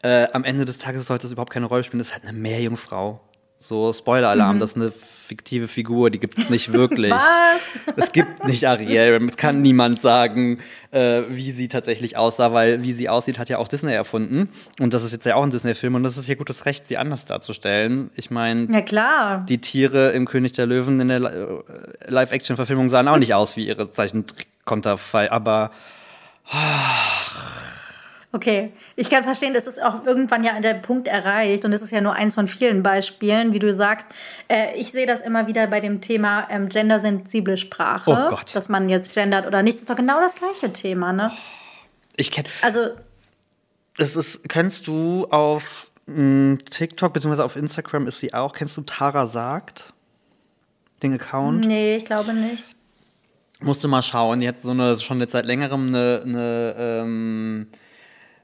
[0.03, 1.99] Äh, am Ende des Tages sollte das überhaupt keine Rolle spielen.
[1.99, 3.21] Das ist halt eine Meerjungfrau.
[3.67, 4.59] So, Spoiler-Alarm, mhm.
[4.59, 7.11] das ist eine fiktive Figur, die gibt es nicht wirklich.
[7.11, 7.61] Was?
[7.95, 9.27] Es gibt nicht Ariel.
[9.27, 10.59] Es kann niemand sagen,
[10.91, 14.49] äh, wie sie tatsächlich aussah, weil wie sie aussieht, hat ja auch Disney erfunden.
[14.79, 16.97] Und das ist jetzt ja auch ein Disney-Film und das ist ja gutes Recht, sie
[16.97, 18.11] anders darzustellen.
[18.15, 19.43] Ich meine, ja, klar.
[19.49, 21.63] die Tiere im König der Löwen in der äh,
[22.07, 25.71] Live-Action-Verfilmung sahen auch nicht aus wie ihre Zeichentrick-Konterfei, aber.
[26.53, 27.14] Oh,
[28.35, 31.81] Okay, ich kann verstehen, das ist auch irgendwann ja an der Punkt erreicht und es
[31.81, 34.07] ist ja nur eins von vielen Beispielen, wie du sagst.
[34.49, 38.53] Äh, ich sehe das immer wieder bei dem Thema ähm, gendersensible Sprache, oh Gott.
[38.53, 39.75] dass man jetzt gendert oder nicht.
[39.75, 41.31] Das ist doch genau das gleiche Thema, ne?
[42.17, 42.49] Ich kenne.
[42.61, 42.89] Also.
[43.95, 47.41] Das ist, kennst du auf mh, hm, TikTok bzw.
[47.41, 48.51] auf Instagram ist sie auch.
[48.51, 49.93] Kennst du Tara sagt?
[51.01, 51.65] Den Account?
[51.65, 52.65] Nee, ich glaube nicht.
[53.61, 54.41] Musst du mal schauen.
[54.41, 57.67] Die hat so eine, schon jetzt seit längerem eine, eine ähm,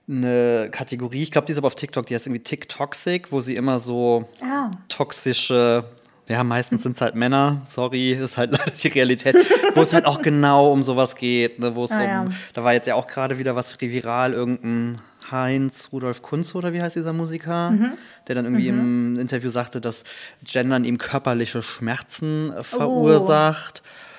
[0.09, 3.55] eine Kategorie, ich glaube, die ist aber auf TikTok, die heißt irgendwie TikToxic, wo sie
[3.55, 4.71] immer so ah.
[4.89, 5.85] toxische,
[6.27, 9.35] ja, meistens sind es halt Männer, sorry, ist halt leider die Realität,
[9.75, 12.25] wo es halt auch genau um sowas geht, ne, wo es ah, um, ja.
[12.53, 16.81] da war jetzt ja auch gerade wieder was viral, irgendein Heinz Rudolf Kunz oder wie
[16.81, 17.91] heißt dieser Musiker, mhm.
[18.27, 19.15] der dann irgendwie mhm.
[19.15, 20.03] im Interview sagte, dass
[20.43, 23.83] Gendern ihm körperliche Schmerzen verursacht.
[23.85, 24.10] Oh.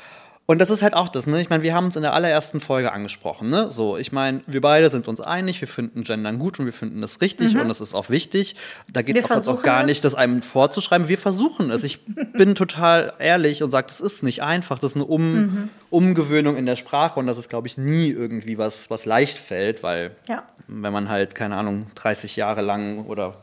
[0.45, 1.41] Und das ist halt auch das, ne?
[1.41, 3.71] Ich meine, wir haben es in der allerersten Folge angesprochen, ne?
[3.71, 7.01] So, ich meine, wir beide sind uns einig, wir finden Gendern gut und wir finden
[7.01, 7.61] das richtig mhm.
[7.61, 8.57] und das ist auch wichtig.
[8.93, 11.07] Da geht es auch, auch gar nicht, das einem vorzuschreiben.
[11.07, 11.85] Wir versuchen es.
[11.85, 15.69] Ich bin total ehrlich und sage, das ist nicht einfach, das ist eine um mhm.
[15.91, 19.85] Umgewöhnung in der Sprache und das ist, glaube ich, nie irgendwie was, was leicht fällt,
[19.85, 20.43] weil ja.
[20.67, 23.37] wenn man halt, keine Ahnung, 30 Jahre lang oder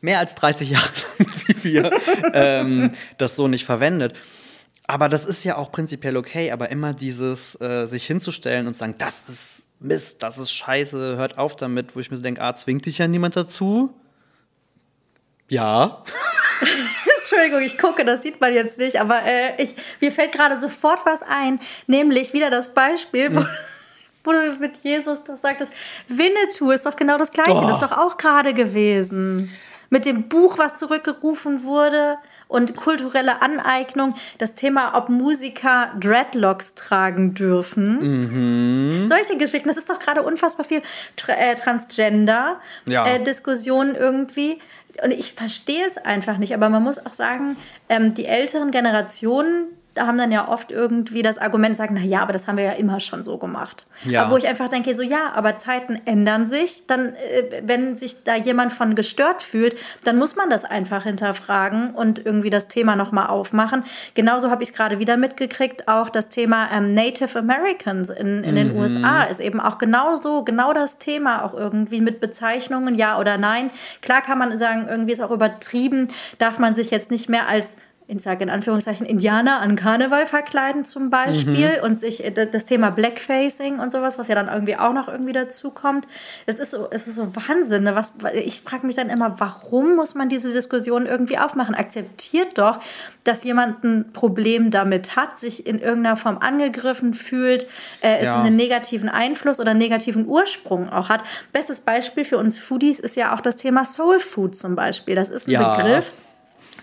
[0.00, 0.88] mehr als 30 Jahre
[1.18, 1.90] lang wie wir
[2.32, 4.14] ähm, das so nicht verwendet.
[4.90, 8.94] Aber das ist ja auch prinzipiell okay, aber immer dieses äh, sich hinzustellen und sagen,
[8.96, 12.86] das ist Mist, das ist scheiße, hört auf damit, wo ich mir denke, ah, zwingt
[12.86, 13.94] dich ja niemand dazu?
[15.48, 16.02] Ja.
[17.20, 21.04] Entschuldigung, ich gucke, das sieht man jetzt nicht, aber äh, ich, mir fällt gerade sofort
[21.04, 23.48] was ein, nämlich wieder das Beispiel, wo, hm.
[24.24, 25.70] wo du mit Jesus das sagtest.
[26.08, 27.60] Winnetou ist doch genau das Gleiche, oh.
[27.60, 29.54] das ist doch auch gerade gewesen.
[29.90, 32.16] Mit dem Buch, was zurückgerufen wurde
[32.48, 39.02] und kulturelle Aneignung, das Thema, ob Musiker Dreadlocks tragen dürfen.
[39.02, 39.06] Mhm.
[39.06, 40.80] Solche Geschichten, das ist doch gerade unfassbar viel
[41.16, 44.00] Tra äh, Transgender-Diskussionen ja.
[44.00, 44.58] äh, irgendwie.
[45.02, 47.56] Und ich verstehe es einfach nicht, aber man muss auch sagen,
[47.88, 49.68] ähm, die älteren Generationen,
[50.00, 52.72] haben dann ja oft irgendwie das Argument, sagen, na ja, aber das haben wir ja
[52.72, 53.86] immer schon so gemacht.
[54.04, 54.22] Ja.
[54.22, 56.86] Aber wo ich einfach denke, so ja, aber Zeiten ändern sich.
[56.86, 61.94] Dann, äh, wenn sich da jemand von gestört fühlt, dann muss man das einfach hinterfragen
[61.94, 63.84] und irgendwie das Thema nochmal aufmachen.
[64.14, 68.54] Genauso habe ich es gerade wieder mitgekriegt, auch das Thema ähm, Native Americans in, in
[68.54, 68.80] den mhm.
[68.80, 73.70] USA ist eben auch genauso, genau das Thema, auch irgendwie mit Bezeichnungen, ja oder nein.
[74.02, 76.08] Klar kann man sagen, irgendwie ist auch übertrieben,
[76.38, 77.76] darf man sich jetzt nicht mehr als
[78.10, 81.84] ich sage in Anführungszeichen, Indianer an Karneval verkleiden zum Beispiel mhm.
[81.84, 85.34] und sich äh, das Thema Blackfacing und sowas, was ja dann irgendwie auch noch irgendwie
[85.34, 86.06] dazu kommt.
[86.46, 87.82] Das ist so, es ist so Wahnsinn.
[87.82, 87.94] Ne?
[87.94, 91.74] Was, ich frage mich dann immer, warum muss man diese Diskussion irgendwie aufmachen?
[91.74, 92.80] Akzeptiert doch,
[93.24, 97.64] dass jemand ein Problem damit hat, sich in irgendeiner Form angegriffen fühlt,
[98.00, 98.40] äh, es ja.
[98.40, 101.20] einen negativen Einfluss oder einen negativen Ursprung auch hat.
[101.52, 105.14] Bestes Beispiel für uns Foodies ist ja auch das Thema Soul Food zum Beispiel.
[105.14, 105.76] Das ist ein ja.
[105.76, 106.12] Begriff,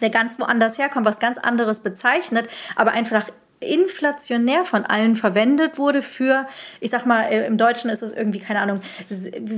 [0.02, 3.30] der ganz woanders herkommt, was ganz anderes bezeichnet, aber einfach
[3.60, 6.46] inflationär von allen verwendet wurde für,
[6.80, 8.82] ich sag mal, äh, im Deutschen ist es irgendwie, keine Ahnung,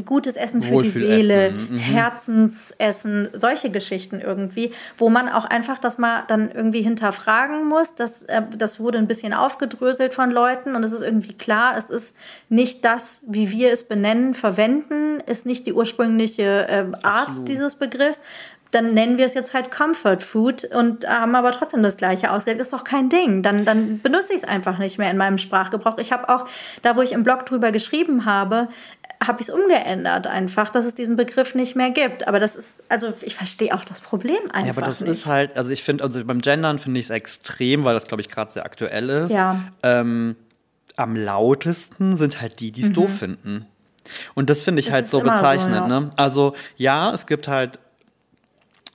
[0.06, 1.78] gutes Essen für die Seele, mhm.
[1.78, 7.96] Herzensessen, solche Geschichten irgendwie, wo man auch einfach das mal dann irgendwie hinterfragen muss.
[7.96, 11.90] Das, äh, das wurde ein bisschen aufgedröselt von Leuten und es ist irgendwie klar, es
[11.90, 12.18] ist
[12.50, 17.48] nicht das, wie wir es benennen, verwenden, ist nicht die ursprüngliche äh, Art Absolut.
[17.50, 18.20] dieses Begriffs,
[18.72, 22.60] dann nennen wir es jetzt halt Comfort Food und haben aber trotzdem das gleiche ausgelegt.
[22.60, 23.44] Das ist doch kein Ding.
[23.44, 25.98] Dann, dann benutze ich es einfach nicht mehr in meinem Sprachgebrauch.
[25.98, 26.48] Ich habe auch,
[26.82, 28.68] da wo ich im Blog drüber geschrieben habe,
[29.26, 32.28] habe ich es umgeändert einfach, dass es diesen Begriff nicht mehr gibt.
[32.28, 34.66] Aber das ist, also ich verstehe auch das Problem einfach.
[34.66, 35.12] Ja, aber das nicht.
[35.12, 38.22] ist halt, also ich finde, also beim Gendern finde ich es extrem, weil das, glaube
[38.22, 39.32] ich, gerade sehr aktuell ist.
[39.32, 39.62] Ja.
[39.82, 40.36] Ähm,
[40.98, 42.94] am lautesten sind halt die, die es mhm.
[42.94, 43.66] doof finden.
[44.36, 45.76] Und das finde ich das halt so bezeichnend.
[45.76, 46.00] So, ja.
[46.00, 46.10] ne?
[46.16, 47.80] Also ja, es gibt halt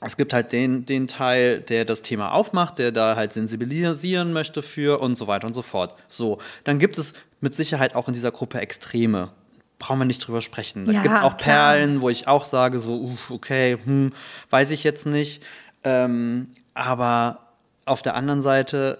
[0.04, 4.62] es gibt halt den, den Teil, der das Thema aufmacht, der da halt sensibilisieren möchte
[4.62, 5.94] für und so weiter und so fort.
[6.08, 9.30] So, dann gibt es mit Sicherheit auch in dieser Gruppe Extreme.
[9.78, 10.84] Brauchen wir nicht drüber sprechen.
[10.84, 11.74] Da ja, gibt es auch klar.
[11.74, 14.12] Perlen, wo ich auch sage, so, uff, okay, hm,
[14.50, 15.42] weiß ich jetzt nicht.
[15.84, 17.40] Ähm, aber
[17.84, 18.98] auf der anderen Seite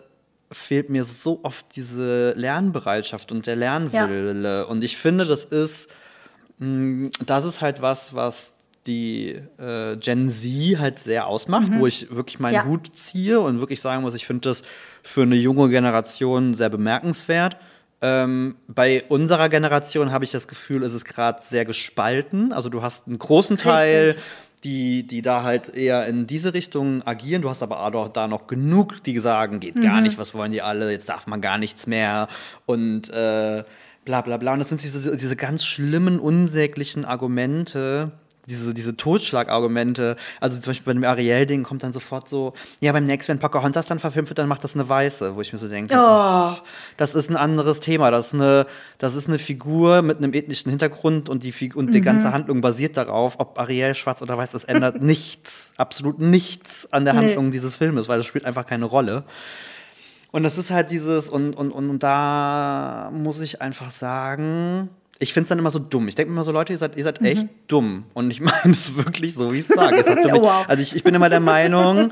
[0.51, 4.43] fehlt mir so oft diese Lernbereitschaft und der Lernwille.
[4.43, 4.63] Ja.
[4.65, 5.89] Und ich finde, das ist,
[6.59, 8.52] mh, das ist halt was, was
[8.87, 11.81] die äh, Gen Z halt sehr ausmacht, mhm.
[11.81, 12.65] wo ich wirklich meinen ja.
[12.65, 14.63] Hut ziehe und wirklich sagen muss, ich finde das
[15.03, 17.57] für eine junge Generation sehr bemerkenswert.
[18.01, 22.53] Ähm, bei unserer Generation habe ich das Gefühl, ist es gerade sehr gespalten.
[22.53, 24.25] Also du hast einen großen Teil, Richtig.
[24.65, 27.43] die, die da halt eher in diese Richtung agieren.
[27.43, 29.83] Du hast aber auch da noch genug, die sagen, geht mhm.
[29.83, 32.27] gar nicht, was wollen die alle, jetzt darf man gar nichts mehr
[32.67, 33.63] und äh,
[34.05, 34.55] bla bla bla.
[34.55, 38.11] Und das sind diese, diese ganz schlimmen, unsäglichen Argumente,
[38.47, 43.05] diese, diese Totschlagargumente, also zum Beispiel bei dem Ariel-Ding kommt dann sofort so, ja, beim
[43.05, 45.69] nächsten, wenn Pocahontas dann verfilmt wird, dann macht das eine Weiße, wo ich mir so
[45.69, 46.57] denke, oh.
[46.97, 48.67] das ist ein anderes Thema, das ist eine,
[48.99, 52.05] das ist eine Figur mit einem ethnischen Hintergrund und die, und die mhm.
[52.05, 57.05] ganze Handlung basiert darauf, ob Ariel schwarz oder weiß, das ändert nichts, absolut nichts an
[57.05, 57.53] der Handlung nee.
[57.53, 59.23] dieses Filmes, weil das spielt einfach keine Rolle.
[60.33, 64.89] Und das ist halt dieses, und, und, und da muss ich einfach sagen,
[65.23, 66.09] ich finde es dann immer so dumm.
[66.09, 67.27] Ich denke immer so, Leute, ihr seid, ihr seid mhm.
[67.27, 68.05] echt dumm.
[68.13, 70.05] Und ich meine es wirklich so, wie ich es sage.
[70.41, 70.65] wow.
[70.67, 72.11] Also ich, ich bin immer der Meinung,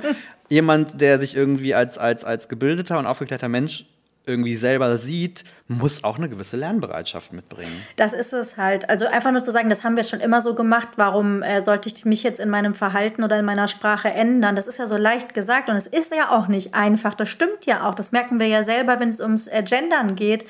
[0.49, 3.87] jemand, der sich irgendwie als, als, als gebildeter und aufgeklärter Mensch
[4.27, 7.73] irgendwie selber sieht, muss auch eine gewisse Lernbereitschaft mitbringen.
[7.97, 8.89] Das ist es halt.
[8.89, 11.89] Also einfach nur zu sagen, das haben wir schon immer so gemacht, warum äh, sollte
[11.89, 14.55] ich mich jetzt in meinem Verhalten oder in meiner Sprache ändern?
[14.55, 17.15] Das ist ja so leicht gesagt und es ist ja auch nicht einfach.
[17.15, 17.95] Das stimmt ja auch.
[17.95, 20.45] Das merken wir ja selber, wenn es ums äh, Gendern geht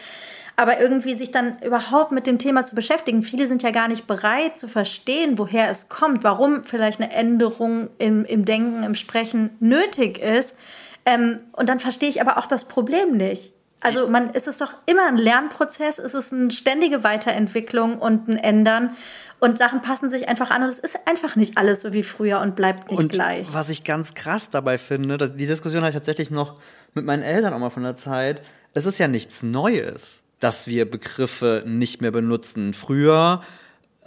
[0.60, 3.22] aber irgendwie sich dann überhaupt mit dem Thema zu beschäftigen.
[3.22, 7.88] Viele sind ja gar nicht bereit zu verstehen, woher es kommt, warum vielleicht eine Änderung
[7.96, 10.58] im, im Denken, im Sprechen nötig ist.
[11.06, 13.52] Ähm, und dann verstehe ich aber auch das Problem nicht.
[13.80, 18.36] Also man ist es doch immer ein Lernprozess, ist es eine ständige Weiterentwicklung und ein
[18.36, 18.94] Ändern
[19.38, 22.40] und Sachen passen sich einfach an und es ist einfach nicht alles so wie früher
[22.40, 23.48] und bleibt nicht und gleich.
[23.52, 26.56] Was ich ganz krass dabei finde, dass die Diskussion hatte ich tatsächlich noch
[26.92, 28.42] mit meinen Eltern auch mal von der Zeit.
[28.74, 32.74] Es ist ja nichts Neues dass wir Begriffe nicht mehr benutzen.
[32.74, 33.42] Früher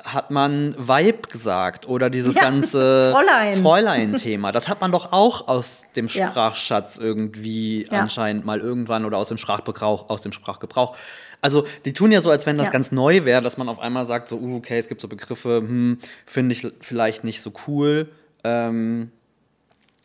[0.03, 3.61] hat man Vibe gesagt oder dieses ja, ganze Fräulein.
[3.61, 4.51] Fräulein-Thema.
[4.51, 8.01] Das hat man doch auch aus dem Sprachschatz irgendwie ja.
[8.01, 10.97] anscheinend mal irgendwann oder aus dem Sprachgebrauch, aus dem Sprachgebrauch.
[11.41, 12.71] Also die tun ja so, als wenn das ja.
[12.71, 15.57] ganz neu wäre, dass man auf einmal sagt, so, uh, okay, es gibt so Begriffe,
[15.57, 18.09] hm, finde ich vielleicht nicht so cool.
[18.43, 19.11] Ähm,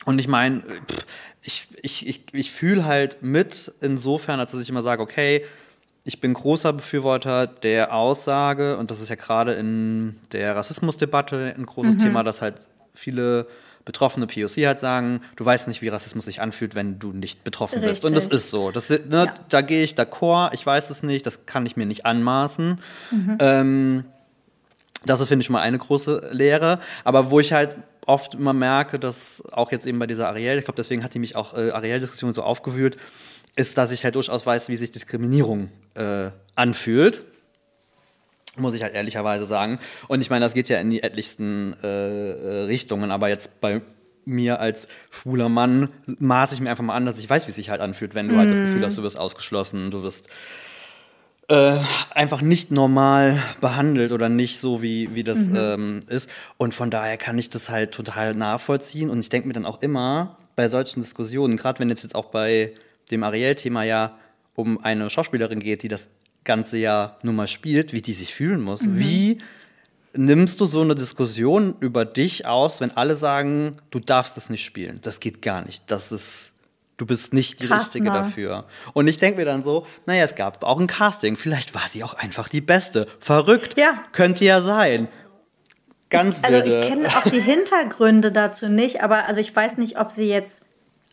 [0.04, 0.62] und ich meine,
[1.42, 5.44] ich, ich, ich, ich fühle halt mit insofern, als dass ich immer sage, okay,
[6.08, 11.66] ich bin großer Befürworter der Aussage, und das ist ja gerade in der Rassismusdebatte ein
[11.66, 11.98] großes mhm.
[11.98, 13.46] Thema, dass halt viele
[13.84, 17.80] betroffene POC halt sagen, du weißt nicht, wie Rassismus sich anfühlt, wenn du nicht betroffen
[17.80, 17.90] Richtig.
[17.90, 18.04] bist.
[18.06, 18.70] Und das ist so.
[18.70, 19.34] Das, ne, ja.
[19.50, 22.80] Da gehe ich d'accord, ich weiß es nicht, das kann ich mir nicht anmaßen.
[23.10, 23.38] Mhm.
[23.38, 24.04] Ähm,
[25.04, 26.80] das ist, finde ich, schon mal eine große Lehre.
[27.04, 30.64] Aber wo ich halt oft immer merke, dass auch jetzt eben bei dieser Ariel, ich
[30.64, 32.96] glaube, deswegen hat die mich auch äh, Ariel-Diskussion so aufgewühlt,
[33.58, 37.24] ist, dass ich halt durchaus weiß, wie sich Diskriminierung äh, anfühlt.
[38.56, 39.78] Muss ich halt ehrlicherweise sagen.
[40.06, 43.82] Und ich meine, das geht ja in die etlichsten äh, äh, Richtungen, aber jetzt bei
[44.24, 47.56] mir als schwuler Mann maße ich mir einfach mal an, dass ich weiß, wie es
[47.56, 48.38] sich halt anfühlt, wenn du mm.
[48.38, 50.28] halt das Gefühl hast, du wirst ausgeschlossen, du wirst
[51.48, 51.78] äh,
[52.10, 55.56] einfach nicht normal behandelt oder nicht so, wie, wie das mhm.
[55.56, 56.28] ähm, ist.
[56.58, 59.08] Und von daher kann ich das halt total nachvollziehen.
[59.08, 62.26] Und ich denke mir dann auch immer bei solchen Diskussionen, gerade wenn jetzt jetzt auch
[62.26, 62.74] bei
[63.10, 64.18] dem Ariel-Thema ja
[64.54, 66.08] um eine Schauspielerin geht, die das
[66.44, 68.82] ganze Jahr nun mal spielt, wie die sich fühlen muss.
[68.82, 68.98] Mhm.
[68.98, 69.38] Wie
[70.14, 74.64] nimmst du so eine Diskussion über dich aus, wenn alle sagen, du darfst das nicht
[74.64, 74.98] spielen?
[75.02, 75.82] Das geht gar nicht.
[75.86, 76.52] Das ist,
[76.96, 78.12] du bist nicht die Krass, Richtige ne?
[78.12, 78.64] dafür.
[78.94, 81.36] Und ich denke mir dann so, naja, es gab auch ein Casting.
[81.36, 83.06] Vielleicht war sie auch einfach die Beste.
[83.20, 83.78] Verrückt.
[83.78, 84.02] Ja.
[84.12, 85.08] Könnte ja sein.
[86.10, 90.10] Ganz Also ich kenne auch die Hintergründe dazu nicht, aber also ich weiß nicht, ob
[90.10, 90.64] sie jetzt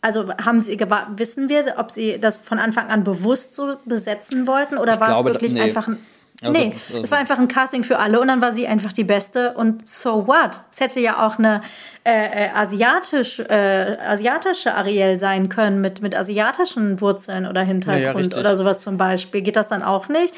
[0.06, 0.78] also haben Sie,
[1.16, 5.08] wissen wir, ob Sie das von Anfang an bewusst so besetzen wollten oder ich war
[5.08, 5.60] glaube, es wirklich nee.
[5.60, 5.98] einfach ein.
[6.42, 8.92] Also, nee, also, es war einfach ein Casting für alle und dann war sie einfach
[8.92, 10.60] die Beste und so what?
[10.70, 11.62] Es hätte ja auch eine
[12.04, 18.36] äh, äh asiatisch, äh, asiatische Ariel sein können mit, mit asiatischen Wurzeln oder Hintergrund ja,
[18.36, 19.40] ja, oder sowas zum Beispiel.
[19.40, 20.34] Geht das dann auch nicht?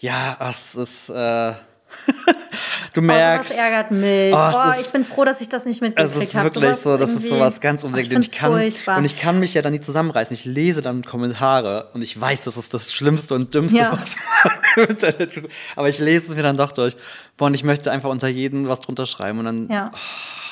[0.00, 1.08] Ja, es ist.
[1.08, 1.52] Äh
[2.94, 3.50] du merkst.
[3.50, 4.34] Oh, das ärgert mich.
[4.34, 6.48] Oh, oh ich bin froh, dass ich das nicht mitgekriegt habe.
[6.48, 7.84] Es ist wirklich so, das ist sowas ganz.
[7.84, 10.32] Oh, und, ich kann, und ich kann mich ja dann nicht zusammenreißen.
[10.34, 13.92] Ich lese dann Kommentare und ich weiß, das ist das Schlimmste und Dümmste, ja.
[13.92, 14.52] was man
[14.84, 15.50] im Internet tut.
[15.76, 16.96] Aber ich lese es mir dann doch durch.
[17.36, 19.68] Boah, und ich möchte einfach unter jeden was drunter schreiben und dann.
[19.68, 19.90] Ja.
[19.92, 20.43] Oh, ist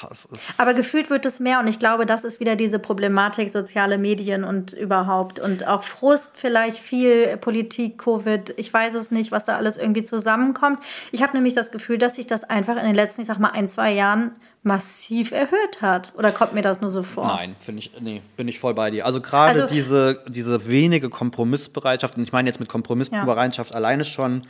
[0.58, 4.44] Aber gefühlt wird es mehr und ich glaube, das ist wieder diese Problematik soziale Medien
[4.44, 9.56] und überhaupt und auch Frust vielleicht viel Politik, Covid, ich weiß es nicht, was da
[9.56, 10.78] alles irgendwie zusammenkommt.
[11.10, 13.50] Ich habe nämlich das Gefühl, dass sich das einfach in den letzten, ich sag mal,
[13.50, 14.32] ein, zwei Jahren
[14.64, 16.12] massiv erhöht hat.
[16.16, 17.26] Oder kommt mir das nur so vor?
[17.26, 19.06] Nein, finde ich, nee, bin ich voll bei dir.
[19.06, 24.42] Also gerade Also- diese, diese wenige Kompromissbereitschaft, und ich meine jetzt mit Kompromissbereitschaft alleine schon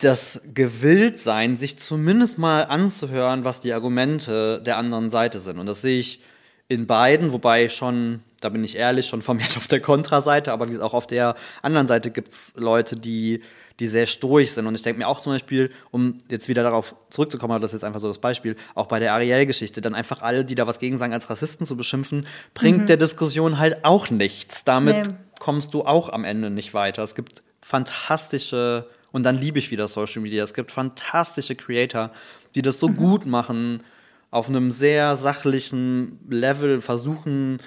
[0.00, 5.58] das Gewilltsein, sich zumindest mal anzuhören, was die Argumente der anderen Seite sind.
[5.58, 6.20] Und das sehe ich
[6.68, 10.78] in beiden, wobei schon, da bin ich ehrlich, schon vermehrt auf der Kontraseite, aber wie
[10.78, 13.42] auch auf der anderen Seite gibt es Leute, die,
[13.78, 14.66] die sehr stoisch sind.
[14.66, 17.80] Und ich denke mir auch zum Beispiel, um jetzt wieder darauf zurückzukommen, aber das ist
[17.80, 20.78] jetzt einfach so das Beispiel, auch bei der Ariel-Geschichte, dann einfach alle, die da was
[20.78, 24.64] gegen sagen, als Rassisten zu beschimpfen, bringt der Diskussion halt auch nichts.
[24.64, 25.14] Damit Nee.
[25.40, 27.02] kommst du auch am Ende nicht weiter.
[27.02, 32.10] Es gibt fantastische, und dann liebe ich wieder Social Media, es gibt fantastische Creator,
[32.54, 33.82] die das so gut machen,
[34.30, 37.58] auf einem sehr sachlichen Level versuchen,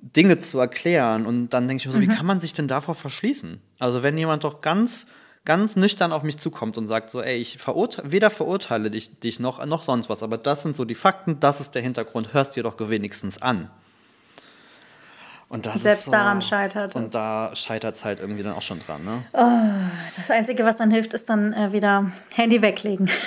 [0.00, 1.26] Dinge zu erklären.
[1.26, 3.60] Und dann denke ich mir so, wie kann man sich denn davor verschließen?
[3.78, 5.06] Also wenn jemand doch ganz,
[5.44, 9.40] ganz nüchtern auf mich zukommt und sagt so, ey, ich verurte weder verurteile dich, dich
[9.40, 12.56] noch, noch sonst was, aber das sind so die Fakten, das ist der Hintergrund, hörst
[12.56, 13.70] dir doch wenigstens an.
[15.48, 16.96] Und das Selbst so, daran scheitert.
[16.96, 19.22] Und da scheitert es halt irgendwie dann auch schon dran, ne?
[20.16, 23.08] Das Einzige, was dann hilft, ist dann äh, wieder Handy weglegen.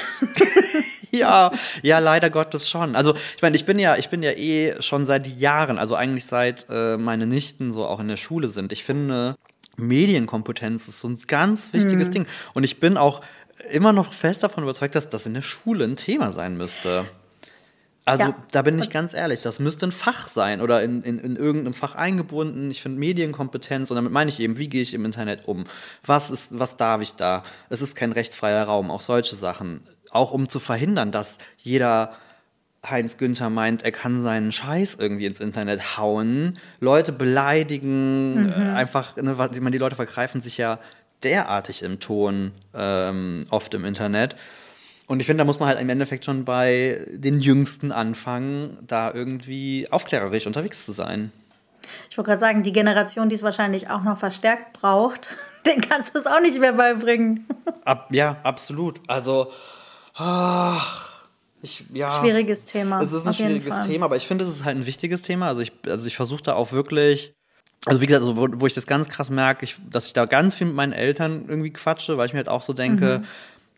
[1.11, 1.51] Ja,
[1.81, 2.95] ja, leider Gottes schon.
[2.95, 6.25] Also ich meine, ich bin ja, ich bin ja eh schon seit Jahren, also eigentlich
[6.25, 8.71] seit äh, meine Nichten so auch in der Schule sind.
[8.71, 9.35] Ich finde,
[9.77, 12.27] Medienkompetenz ist so ein ganz wichtiges Ding.
[12.53, 13.21] Und ich bin auch
[13.71, 17.05] immer noch fest davon überzeugt, dass das in der Schule ein Thema sein müsste.
[18.09, 18.35] Also Ja.
[18.51, 21.73] da bin ich ganz ehrlich, das müsste ein Fach sein oder in, in, in irgendeinem
[21.73, 22.71] Fach eingebunden.
[22.71, 25.65] Ich finde Medienkompetenz und damit meine ich eben, wie gehe ich im Internet um?
[26.05, 27.43] Was ist, was darf ich da?
[27.69, 29.81] Es ist kein rechtsfreier Raum, auch solche Sachen.
[30.09, 32.13] Auch um zu verhindern, dass jeder
[32.87, 39.17] Heinz Günther meint, er kann seinen Scheiß irgendwie ins Internet hauen, Leute beleidigen, äh, einfach,
[39.17, 40.79] ne, meine, die Leute vergreifen sich ja
[41.23, 44.35] derartig im Ton ähm, oft im Internet.
[45.09, 49.11] Und ich finde, da muss man halt im Endeffekt schon bei den Jüngsten anfangen, da
[49.11, 51.31] irgendwie aufklärerisch unterwegs zu sein.
[52.11, 56.13] Ich wollte gerade sagen, die Generation, die es wahrscheinlich auch noch verstärkt braucht, den kannst
[56.13, 57.47] du es auch nicht mehr beibringen.
[57.85, 59.01] Ab, ja, absolut.
[59.07, 59.51] Also,
[60.13, 61.25] ach,
[61.63, 62.11] ich, ja.
[62.11, 63.01] Schwieriges Thema.
[63.01, 63.87] Es ist ein schwieriges.
[63.87, 65.47] Thema, aber ich finde, es ist halt ein wichtiges Thema.
[65.47, 67.33] Also ich, also ich versuche da auch wirklich,
[67.85, 70.25] also wie gesagt, also wo, wo ich das ganz krass merke, ich, dass ich da
[70.25, 73.23] ganz viel mit meinen Eltern irgendwie quatsche, weil ich mir halt auch so denke,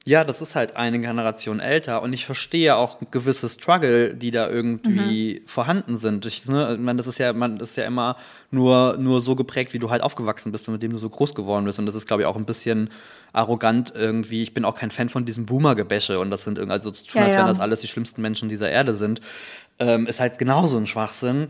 [0.04, 4.50] ja, das ist halt eine Generation älter und ich verstehe auch gewisse Struggle, die da
[4.50, 6.26] irgendwie vorhanden sind.
[6.26, 8.18] Ich, ne, meine, das ist ja, man ist ja immer
[8.50, 11.36] nur, nur so geprägt, wie du halt aufgewachsen bist und mit dem du so groß
[11.36, 11.78] geworden bist.
[11.78, 12.90] Und das ist, glaube ich, auch ein bisschen
[13.32, 14.42] arrogant irgendwie.
[14.42, 17.22] Ich bin auch kein Fan von diesem Boomer-Gebäsche und das sind irgendwie, also zu tun,
[17.22, 17.42] Ja, als ja.
[17.42, 19.22] wenn das alles die schlimmsten Menschen dieser Erde sind,
[19.78, 21.50] ähm, ist halt genauso ein Schwachsinn.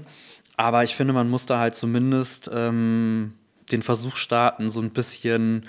[0.57, 3.33] Aber ich finde, man muss da halt zumindest ähm,
[3.71, 5.65] den Versuch starten, so ein bisschen,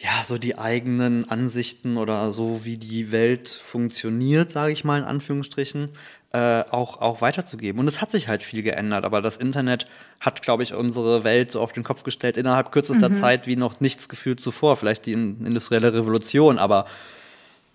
[0.00, 5.04] ja, so die eigenen Ansichten oder so, wie die Welt funktioniert, sage ich mal in
[5.04, 5.88] Anführungsstrichen,
[6.32, 7.80] äh, auch, auch weiterzugeben.
[7.80, 9.86] Und es hat sich halt viel geändert, aber das Internet
[10.20, 13.80] hat, glaube ich, unsere Welt so auf den Kopf gestellt innerhalb kürzester Zeit wie noch
[13.80, 14.76] nichts gefühlt zuvor.
[14.76, 16.86] Vielleicht die in- industrielle Revolution, aber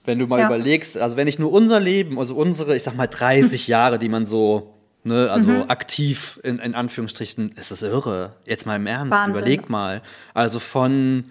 [0.06, 0.46] wenn du mal Ja.
[0.48, 4.10] überlegst, also wenn ich nur unser Leben, also unsere, ich sag mal 30 Jahre, die
[4.10, 5.64] man so, ne, also Mhm.
[5.70, 8.34] aktiv in, in Anführungsstrichen, es ist irre.
[8.46, 9.32] Jetzt mal im Ernst, Wahnsinn.
[9.36, 10.02] überleg mal.
[10.34, 11.26] Also von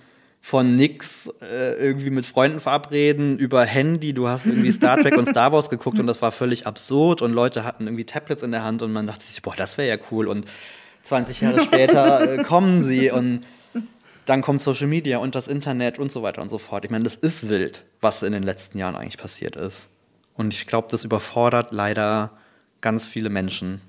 [0.44, 5.26] von nix äh, irgendwie mit Freunden verabreden über Handy, du hast irgendwie Star Trek und
[5.26, 8.64] Star Wars geguckt und das war völlig absurd und Leute hatten irgendwie Tablets in der
[8.64, 10.44] Hand und man dachte sich, boah, das wäre ja cool und
[11.04, 13.42] 20 Jahre später äh, kommen sie und
[14.26, 16.84] dann kommt Social Media und das Internet und so weiter und so fort.
[16.84, 19.88] Ich meine, das ist wild, was in den letzten Jahren eigentlich passiert ist.
[20.34, 22.32] Und ich glaube, das überfordert leider
[22.80, 23.80] ganz viele Menschen.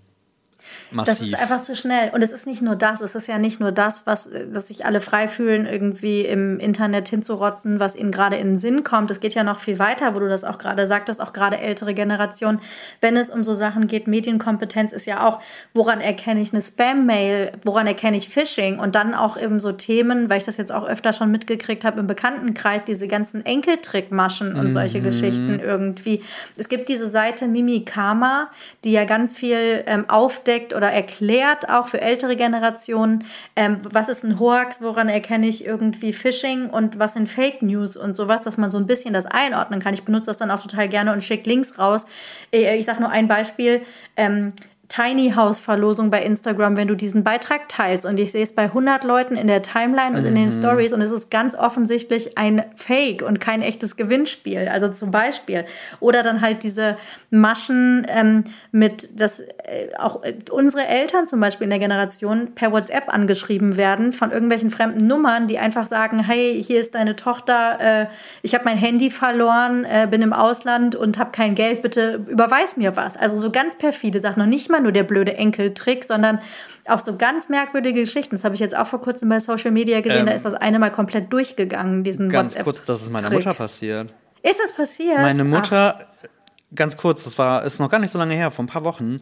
[0.92, 1.14] Massiv.
[1.14, 2.12] Das ist einfach zu schnell.
[2.14, 4.86] Und es ist nicht nur das, es ist ja nicht nur das, was, dass sich
[4.86, 9.12] alle frei fühlen, irgendwie im Internet hinzurotzen, was ihnen gerade in den Sinn kommt.
[9.12, 11.94] Es geht ja noch viel weiter, wo du das auch gerade sagtest, auch gerade ältere
[11.94, 12.60] Generationen.
[13.02, 15.42] Wenn es um so Sachen geht, Medienkompetenz ist ja auch,
[15.74, 20.30] woran erkenne ich eine Spam-Mail, woran erkenne ich Phishing und dann auch eben so Themen,
[20.30, 24.72] weil ich das jetzt auch öfter schon mitgekriegt habe im Bekanntenkreis, diese ganzen Enkeltrickmaschen und
[24.72, 26.22] solche Geschichten irgendwie.
[26.58, 28.50] Es gibt diese Seite Mimikama,
[28.84, 34.24] die ja ganz viel ähm, aufdeckt oder erklärt, auch für ältere Generationen, ähm, was ist
[34.24, 38.58] ein Hoax, woran erkenne ich irgendwie Phishing und was sind Fake News und sowas, dass
[38.58, 39.94] man so ein bisschen das einordnen kann.
[39.96, 42.06] Ich benutze das dann auch total gerne und schicke Links raus.
[42.52, 43.82] Äh, Ich sage nur ein Beispiel.
[44.16, 44.54] Ähm,
[44.94, 48.66] Tiny House Verlosung bei Instagram, wenn du diesen Beitrag teilst und ich sehe es bei
[48.66, 52.64] 100 Leuten in der Timeline und in den Stories und es ist ganz offensichtlich ein
[52.76, 54.70] Fake und kein echtes Gewinnspiel.
[54.72, 55.66] Also zum Beispiel.
[56.00, 56.96] Oder dann halt diese
[57.32, 63.12] Maschen ähm, mit, dass äh, auch unsere Eltern zum Beispiel in der Generation per WhatsApp
[63.12, 68.06] angeschrieben werden von irgendwelchen fremden Nummern, die einfach sagen, hey, hier ist deine Tochter, äh,
[68.44, 72.78] ich habe mein Handy verloren, äh, bin im Ausland und habe kein Geld, bitte überweis
[72.78, 73.18] mir was.
[73.18, 74.44] Also so ganz perfide Sachen.
[74.44, 76.40] Und nicht mal nur der blöde Enkeltrick, sondern
[76.86, 78.36] auch so ganz merkwürdige Geschichten.
[78.36, 80.20] Das habe ich jetzt auch vor kurzem bei Social Media gesehen.
[80.20, 83.54] Ähm, da ist das eine mal komplett durchgegangen, diesen Ganz kurz, das ist meiner Mutter
[83.54, 84.14] passiert.
[84.42, 85.20] Ist es passiert?
[85.20, 86.30] Meine Mutter, Ach.
[86.76, 89.18] ganz kurz, das war, ist noch gar nicht so lange her, vor ein paar Wochen,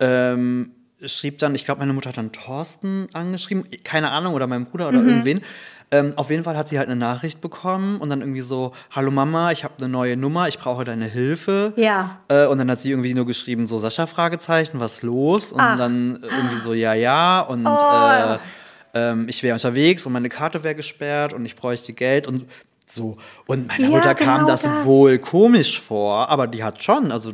[0.00, 0.72] ähm,
[1.04, 4.88] schrieb dann, ich glaube, meine Mutter hat dann Thorsten angeschrieben, keine Ahnung, oder mein Bruder
[4.88, 5.08] oder mhm.
[5.08, 5.40] irgendwen.
[5.90, 9.10] Ähm, auf jeden Fall hat sie halt eine Nachricht bekommen und dann irgendwie so, hallo
[9.10, 11.72] Mama, ich habe eine neue Nummer, ich brauche deine Hilfe.
[11.76, 12.20] Ja.
[12.28, 15.52] Äh, und dann hat sie irgendwie nur geschrieben, so Sascha Fragezeichen, was los?
[15.52, 15.78] Und Ach.
[15.78, 17.40] dann irgendwie so, ja, ja.
[17.42, 17.70] Und oh.
[17.70, 18.38] äh,
[18.94, 22.46] ähm, ich wäre unterwegs und meine Karte wäre gesperrt und ich bräuchte Geld und
[22.86, 23.16] so.
[23.46, 27.12] Und meiner ja, Mutter kam genau das, das wohl komisch vor, aber die hat schon,
[27.12, 27.32] also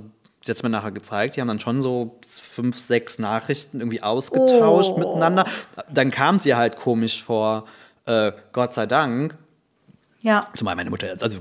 [0.51, 4.93] sie hat mir nachher gezeigt, sie haben dann schon so fünf, sechs Nachrichten irgendwie ausgetauscht
[4.95, 4.99] oh.
[4.99, 5.45] miteinander.
[5.93, 7.67] Dann kam sie halt komisch vor
[8.07, 9.37] äh, Gott sei Dank,
[10.23, 10.49] ja.
[10.55, 11.41] zumal meine Mutter jetzt, also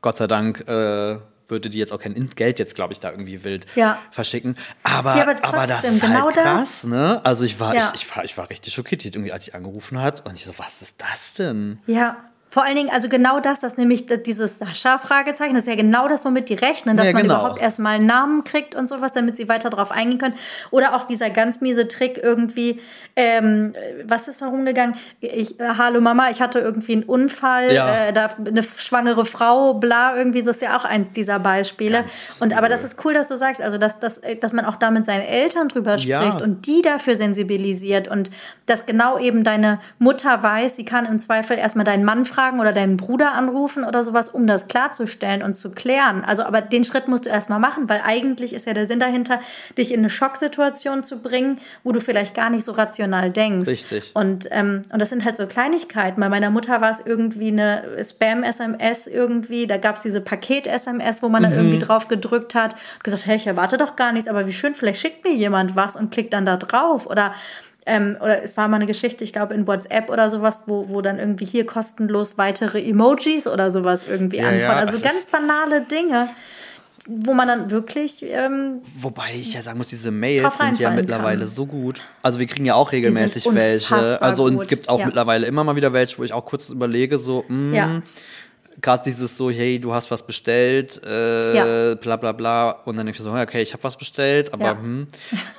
[0.00, 3.44] Gott sei Dank äh, würde die jetzt auch kein Geld jetzt, glaube ich, da irgendwie
[3.44, 3.98] wild ja.
[4.10, 4.56] verschicken.
[4.82, 6.84] Aber, ja, aber, trotzdem, aber, das ist genau halt krass, das?
[6.84, 7.20] ne?
[7.24, 7.92] Also ich war, ja.
[7.94, 10.58] ich, ich, war, ich war richtig schockiert, irgendwie, als ich angerufen hat und ich so,
[10.58, 11.80] was ist das denn?
[11.86, 12.16] Ja.
[12.54, 16.24] Vor allen Dingen, also genau das, das nämlich dieses Sascha-Fragezeichen, das ist ja genau das,
[16.24, 17.40] womit die rechnen, dass ja, man genau.
[17.40, 20.34] überhaupt erstmal einen Namen kriegt und sowas, damit sie weiter darauf eingehen können.
[20.70, 22.80] Oder auch dieser ganz miese Trick irgendwie,
[23.16, 24.94] ähm, was ist da rumgegangen?
[25.18, 28.06] Ich, äh, hallo Mama, ich hatte irgendwie einen Unfall, ja.
[28.06, 32.02] äh, da, eine schwangere Frau, bla, irgendwie, das ist ja auch eins dieser Beispiele.
[32.02, 34.76] Ganz und aber das ist cool, dass du sagst, also dass, dass, dass man auch
[34.76, 36.40] da mit seinen Eltern drüber spricht ja.
[36.40, 38.30] und die dafür sensibilisiert und
[38.66, 42.60] dass genau eben deine Mutter weiß, sie kann im Zweifel erstmal deinen Mann fragen, fragen
[42.60, 46.24] oder deinen Bruder anrufen oder sowas, um das klarzustellen und zu klären.
[46.24, 49.40] Also, aber den Schritt musst du erstmal machen, weil eigentlich ist ja der Sinn dahinter,
[49.78, 53.68] dich in eine Schocksituation zu bringen, wo du vielleicht gar nicht so rational denkst.
[53.68, 54.10] Richtig.
[54.14, 56.20] Und, ähm, und das sind halt so Kleinigkeiten.
[56.20, 61.28] Bei meiner Mutter war es irgendwie eine Spam-SMS irgendwie, da gab es diese Paket-SMS, wo
[61.28, 61.46] man mhm.
[61.46, 64.52] dann irgendwie drauf gedrückt hat und gesagt, hey, ich erwarte doch gar nichts, aber wie
[64.52, 67.06] schön, vielleicht schickt mir jemand was und klickt dann da drauf.
[67.06, 67.34] Oder
[67.86, 71.02] ähm, oder es war mal eine Geschichte, ich glaube in WhatsApp oder sowas, wo, wo
[71.02, 74.60] dann irgendwie hier kostenlos weitere Emojis oder sowas irgendwie ja, anfangen.
[74.62, 76.30] Ja, also ganz banale Dinge,
[77.06, 78.24] wo man dann wirklich.
[78.26, 81.48] Ähm, Wobei ich ja sagen muss, diese Mails sind ja mittlerweile kann.
[81.48, 82.00] so gut.
[82.22, 84.22] Also wir kriegen ja auch regelmäßig welche.
[84.22, 85.06] Also und es gibt auch ja.
[85.06, 88.02] mittlerweile immer mal wieder welche, wo ich auch kurz überlege, so, mh, hm, ja
[88.84, 91.94] gerade dieses so, hey, du hast was bestellt, äh, ja.
[91.96, 92.70] bla bla bla.
[92.84, 94.78] Und dann denke ich so, okay, ich habe was bestellt, aber ja.
[94.78, 95.08] hm.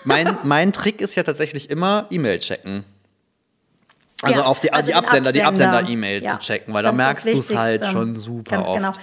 [0.06, 2.86] mein, mein Trick ist ja tatsächlich immer E-Mail checken.
[4.22, 6.40] Also ja, auf die, also die Absender, Absender, die Absender-E-Mail ja.
[6.40, 8.78] zu checken, weil da merkst du es halt schon super Ganz oft.
[8.78, 8.94] Genau.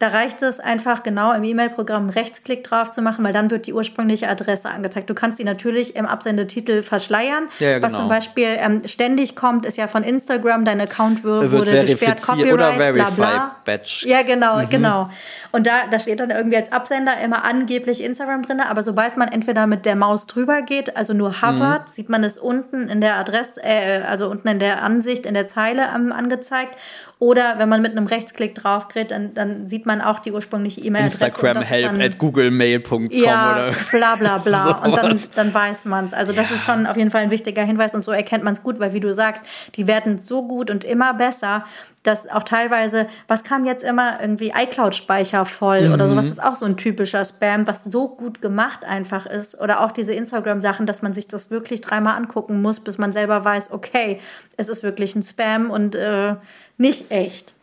[0.00, 3.66] Da reicht es einfach genau im E-Mail-Programm einen Rechtsklick drauf zu machen, weil dann wird
[3.66, 5.10] die ursprüngliche Adresse angezeigt.
[5.10, 7.48] Du kannst sie natürlich im Absendetitel verschleiern.
[7.58, 7.86] Ja, genau.
[7.86, 12.22] Was zum Beispiel ähm, ständig kommt, ist ja von Instagram, dein Account wurde, wurde gesperrt,
[12.22, 13.56] Copyright, oder Verify bla bla.
[13.66, 14.06] Batch.
[14.06, 14.70] Ja, genau, mhm.
[14.70, 15.10] genau.
[15.52, 19.28] Und da, da steht dann irgendwie als Absender immer angeblich Instagram drin, aber sobald man
[19.28, 21.92] entweder mit der Maus drüber geht, also nur hovert, mhm.
[21.92, 25.46] sieht man es unten in der Adresse, äh, also unten in der Ansicht, in der
[25.46, 26.74] Zeile ähm, angezeigt.
[27.18, 31.24] Oder wenn man mit einem Rechtsklick draufkriegt, dann, dann sieht man auch die ursprüngliche E-Mail-Adresse.
[31.24, 34.70] Instagram help at googlemail.com ja, oder bla bla bla.
[34.84, 36.12] und dann, dann weiß man es.
[36.12, 36.56] Also das ja.
[36.56, 38.92] ist schon auf jeden Fall ein wichtiger Hinweis und so erkennt man es gut, weil
[38.92, 39.42] wie du sagst,
[39.76, 41.64] die werden so gut und immer besser,
[42.02, 45.94] dass auch teilweise, was kam jetzt immer, irgendwie iCloud-Speicher voll mhm.
[45.94, 49.60] oder sowas, das ist auch so ein typischer Spam, was so gut gemacht einfach ist.
[49.60, 53.44] Oder auch diese Instagram-Sachen, dass man sich das wirklich dreimal angucken muss, bis man selber
[53.44, 54.20] weiß, okay,
[54.56, 56.36] es ist wirklich ein Spam und äh,
[56.78, 57.54] nicht echt.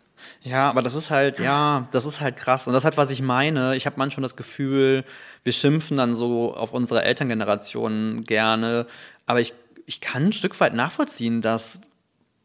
[0.42, 2.68] Ja, aber das ist halt, ja, das ist halt krass.
[2.68, 3.76] Und das ist halt, was ich meine.
[3.76, 5.04] Ich habe manchmal das Gefühl,
[5.44, 8.88] wir schimpfen dann so auf unsere Elterngeneration gerne.
[9.26, 9.54] Aber ich,
[9.86, 11.82] ich kann ein Stück weit nachvollziehen, dass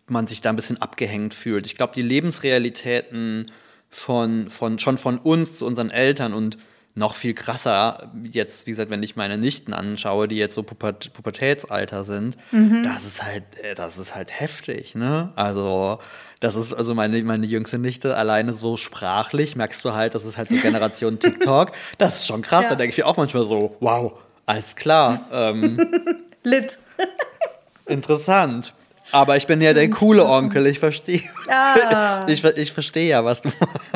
[0.06, 1.66] man sich da ein bisschen abgehängt fühlt.
[1.66, 3.50] Ich glaube, die Lebensrealitäten
[3.88, 6.58] von, von, schon von uns zu unseren Eltern und
[6.94, 11.12] noch viel krasser, jetzt, wie gesagt, wenn ich meine Nichten anschaue, die jetzt so Pubert
[11.14, 12.82] Pubertätsalter sind, mhm.
[12.82, 15.32] das ist halt, äh, das ist halt heftig, ne?
[15.34, 15.98] Also,
[16.42, 20.36] das ist also meine, meine jüngste Nichte alleine so sprachlich, merkst du halt, das ist
[20.36, 21.70] halt so Generation TikTok.
[21.98, 22.70] Das ist schon krass, ja.
[22.70, 24.12] da denke ich auch manchmal so, wow,
[24.44, 25.20] alles klar.
[25.32, 25.78] Ähm,
[26.42, 26.78] Lit.
[27.86, 28.74] interessant.
[29.12, 31.22] Aber ich bin ja der coole Onkel, ich verstehe.
[31.48, 32.24] Ah.
[32.26, 33.92] Ich, ich verstehe ja, was du machst.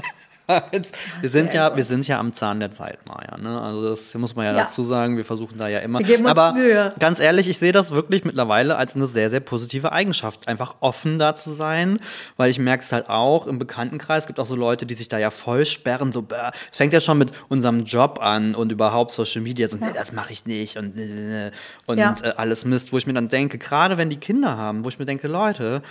[1.20, 3.36] Wir, sind ja, wir sind ja am Zahn der Zeit, Maja.
[3.38, 3.60] Ne?
[3.60, 4.62] Also das muss man ja, Ja.
[4.64, 5.16] dazu sagen.
[5.16, 5.98] Wir versuchen da ja immer.
[5.98, 6.90] Wir geben uns Aber Mühe.
[6.98, 10.46] ganz ehrlich, ich sehe das wirklich mittlerweile als eine sehr, sehr positive Eigenschaft.
[10.48, 11.98] Einfach offen da zu sein,
[12.36, 14.22] weil ich merke es halt auch im Bekanntenkreis.
[14.22, 16.12] Es gibt auch so Leute, die sich da ja voll sperren.
[16.12, 16.26] So,
[16.70, 19.68] es fängt ja schon mit unserem Job an und überhaupt Social Media.
[19.68, 21.50] So, nee, das mache ich nicht und, äh,
[21.86, 22.14] und Ja.
[22.22, 24.98] äh, alles Mist, wo ich mir dann denke, gerade wenn die Kinder haben, wo ich
[24.98, 25.82] mir denke, Leute,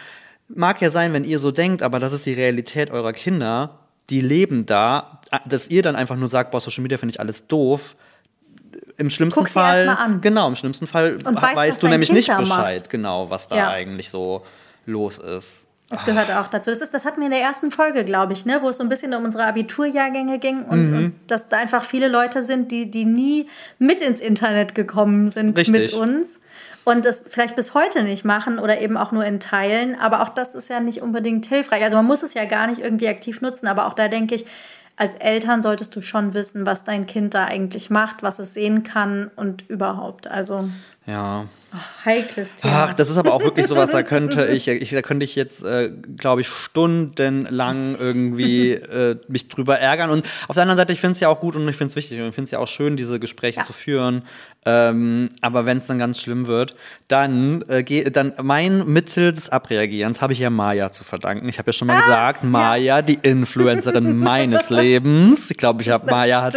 [0.47, 3.79] mag ja sein, wenn ihr so denkt, aber das ist die Realität eurer Kinder.
[4.09, 7.47] Die leben da, dass ihr dann einfach nur sagt, boah, Social Media finde ich alles
[7.47, 7.95] doof.
[8.97, 12.37] Im schlimmsten Guck sie Fall, genau, im schlimmsten Fall weißt, weißt du nämlich Kind nicht
[12.37, 12.89] Bescheid, macht.
[12.89, 13.69] genau, was da Ja.
[13.69, 14.45] eigentlich so
[14.85, 15.65] los ist.
[15.89, 16.71] Das gehört auch dazu.
[16.71, 18.83] Das, ist, das hatten wir in der ersten Folge, glaube ich, ne, wo es so
[18.83, 20.97] ein bisschen um unsere Abiturjahrgänge ging und, Mhm.
[20.97, 23.47] und dass da einfach viele Leute sind, die, die nie
[23.79, 25.71] mit ins Internet gekommen sind Richtig.
[25.73, 26.41] mit uns
[26.85, 29.99] und das vielleicht bis heute nicht machen oder eben auch nur in Teilen.
[29.99, 31.83] Aber auch das ist ja nicht unbedingt hilfreich.
[31.83, 34.45] Also man muss es ja gar nicht irgendwie aktiv nutzen, aber auch da denke ich,
[34.95, 38.83] als Eltern solltest du schon wissen, was dein Kind da eigentlich macht, was es sehen
[38.83, 40.27] kann und überhaupt.
[40.27, 40.69] Also
[41.07, 41.45] Ja.
[42.05, 42.85] heikles Thema.
[42.87, 45.63] Ach, das ist aber auch wirklich sowas, da könnte ich, ich da könnte ich jetzt,
[45.63, 50.09] äh, glaube ich, stundenlang irgendwie äh, mich drüber ärgern.
[50.09, 51.95] Und auf der anderen Seite, ich finde es ja auch gut und ich finde es
[51.95, 53.65] wichtig und ich finde es ja auch schön, diese Gespräche Ja.
[53.65, 54.23] zu führen.
[54.67, 56.75] Ähm, aber wenn es dann ganz schlimm wird,
[57.07, 61.47] dann, äh, geh, dann mein Mittel des Abreagierens habe ich ja Maya zu verdanken.
[61.49, 65.51] Ich habe ja schon mal gesagt, Maya, die Influencerin meines Lebens.
[65.51, 66.55] Ich glaube, ich habe Maya hat,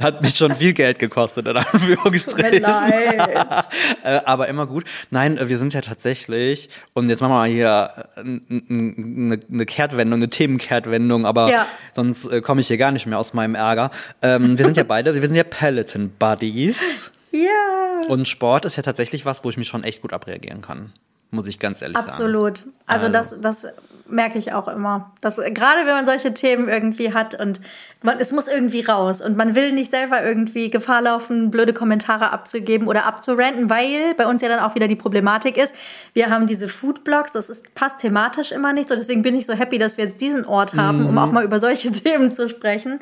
[0.00, 2.62] hat mich schon viel Geld gekostet, in Anführungsstrichen.
[2.62, 3.66] leid.
[4.04, 4.84] äh, aber immer gut.
[5.10, 9.42] Nein, äh, wir sind ja tatsächlich, und jetzt machen wir mal hier äh, n- n-
[9.52, 11.66] eine Kehrtwendung, eine Themenkehrtwendung, aber Ja.
[11.94, 13.90] sonst äh, komme ich hier gar nicht mehr aus meinem Ärger.
[14.22, 16.80] Ähm, wir sind ja beide, wir sind ja Peloton Buddies.
[17.30, 18.08] Ja.
[18.08, 20.94] Und Sport ist ja tatsächlich was, wo ich mich schon echt gut abreagieren kann.
[21.30, 22.08] Muss ich ganz ehrlich sagen.
[22.10, 22.62] Absolut.
[22.86, 23.08] Also, Also.
[23.12, 23.66] das, das
[24.08, 25.12] merke ich auch immer.
[25.20, 27.60] Dass, gerade wenn man solche Themen irgendwie hat und
[28.02, 32.32] man, es muss irgendwie raus und man will nicht selber irgendwie Gefahr laufen, blöde Kommentare
[32.32, 35.74] abzugeben oder abzuranten, weil bei uns ja dann auch wieder die Problematik ist,
[36.12, 38.94] wir haben diese Foodblogs, das ist, passt thematisch immer nicht so.
[38.94, 41.58] Deswegen bin ich so happy, dass wir jetzt diesen Ort haben, um auch mal über
[41.58, 43.00] solche Themen zu sprechen.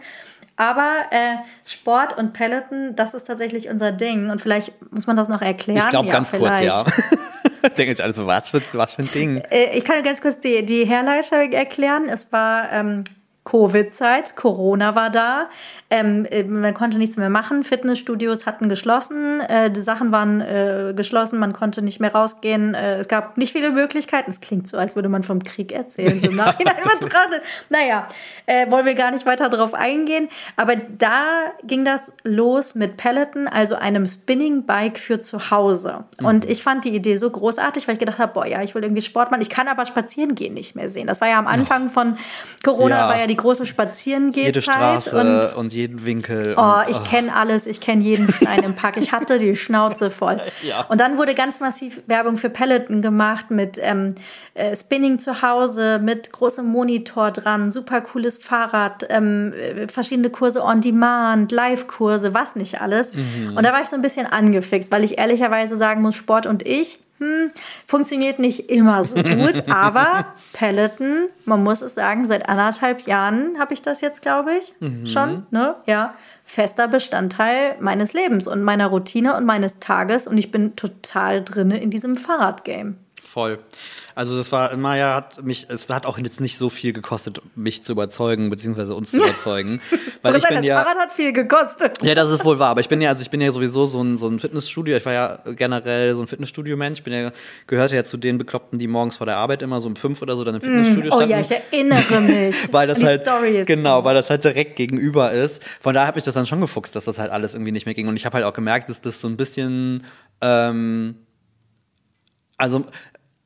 [0.57, 1.36] Aber äh,
[1.66, 4.30] Sport und Peloton, das ist tatsächlich unser Ding.
[4.30, 5.82] Und vielleicht muss man das noch erklären.
[5.84, 6.64] Ich glaube Ja, ganz kurz, vielleicht.
[6.64, 6.84] ja.
[7.76, 9.42] Denke ich also, was für, was für ein Ding.
[9.50, 12.09] Äh, Ich kann ganz kurz die, die Herleitung erklären.
[12.09, 13.04] Es war ähm,
[13.47, 15.49] Covid-Zeit, Corona war da.
[15.88, 17.62] Ähm, äh, man konnte nichts mehr machen.
[17.64, 19.40] Fitnessstudios hatten geschlossen.
[19.40, 21.38] Äh, die Sachen waren äh, geschlossen.
[21.38, 22.74] Man konnte nicht mehr rausgehen.
[22.74, 24.30] Äh, es gab nicht viele Möglichkeiten.
[24.30, 26.18] Es klingt so, als würde man vom Krieg erzählen.
[26.20, 27.40] So im Nachhinein betrachtet.
[27.70, 28.09] Naja,
[28.47, 30.28] äh, wollen wir gar nicht weiter darauf eingehen.
[30.57, 31.22] Aber da
[31.62, 36.05] ging das los mit Peloton, also einem Spinning-Bike für zu Hause.
[36.22, 38.82] Und ich fand die Idee so großartig, weil ich gedacht habe, boah, ja, ich will
[38.82, 39.40] irgendwie Sport machen.
[39.42, 41.07] Ich kann aber spazieren gehen nicht mehr sehen.
[41.07, 42.18] Das war ja am Anfang von
[42.64, 43.09] Corona, Ja.
[43.09, 44.47] war ja die große Spazierengehzeit.
[44.47, 46.55] Jede Straße Und und, jeden Winkel.
[46.57, 48.97] Oh, und, ich kenne alles, ich kenne jeden Stein im Park.
[48.97, 50.37] Ich hatte die Schnauze voll.
[50.62, 50.84] Ja.
[50.89, 54.14] Und dann wurde ganz massiv Werbung für Peloton gemacht mit ähm,
[54.55, 60.62] äh, Spinning zu Hause, mit großem Monitor dran, super cooles Fahrrad, ähm, äh, verschiedene Kurse
[60.62, 63.12] on Demand, Live-Kurse, was nicht alles.
[63.12, 66.66] Und da war ich so ein bisschen angefixt, weil ich ehrlicherweise sagen muss, Sport und
[66.66, 67.51] ich, hm,
[67.87, 73.75] funktioniert nicht immer so gut, aber Peloton, man muss es sagen, seit anderthalb Jahren habe
[73.75, 74.75] ich das jetzt, glaube ich,
[75.11, 75.77] schon, ne?
[75.87, 76.14] Ja,
[76.45, 81.81] fester Bestandteil meines Lebens und meiner Routine und meines Tages und ich bin total drinne
[81.81, 82.95] in diesem Fahrradgame.
[83.23, 83.59] Voll.
[84.17, 87.85] Also das war, Maya hat mich, es hat auch jetzt nicht so viel gekostet, mich
[87.85, 89.83] zu überzeugen, beziehungsweise uns zu überzeugen.
[90.23, 90.83] Weil ich bin das ja.
[90.83, 92.03] Fahrrad hat viel gekostet.
[92.03, 94.03] Ja, das ist wohl wahr, aber ich bin ja, also ich bin ja sowieso so
[94.03, 94.97] ein, so ein Fitnessstudio.
[94.97, 97.01] Ich war ja generell so ein Fitnessstudio-Mensch.
[97.01, 97.31] Ich bin ja,
[97.67, 100.35] gehörte ja zu den Bekloppten, die morgens vor der Arbeit immer so um fünf oder
[100.35, 101.33] so dann im Fitnessstudio Oh standen.
[101.33, 102.57] ja, ich erinnere mich.
[102.73, 103.29] weil das halt
[103.67, 105.62] genau, weil das halt direkt gegenüber ist.
[105.83, 107.95] Von daher habe ich das dann schon gefuchst, dass das halt alles irgendwie nicht mehr
[107.95, 108.09] ging.
[108.09, 110.05] Und ich habe halt auch gemerkt, dass das so ein bisschen,
[110.41, 111.17] ähm,
[112.57, 112.87] also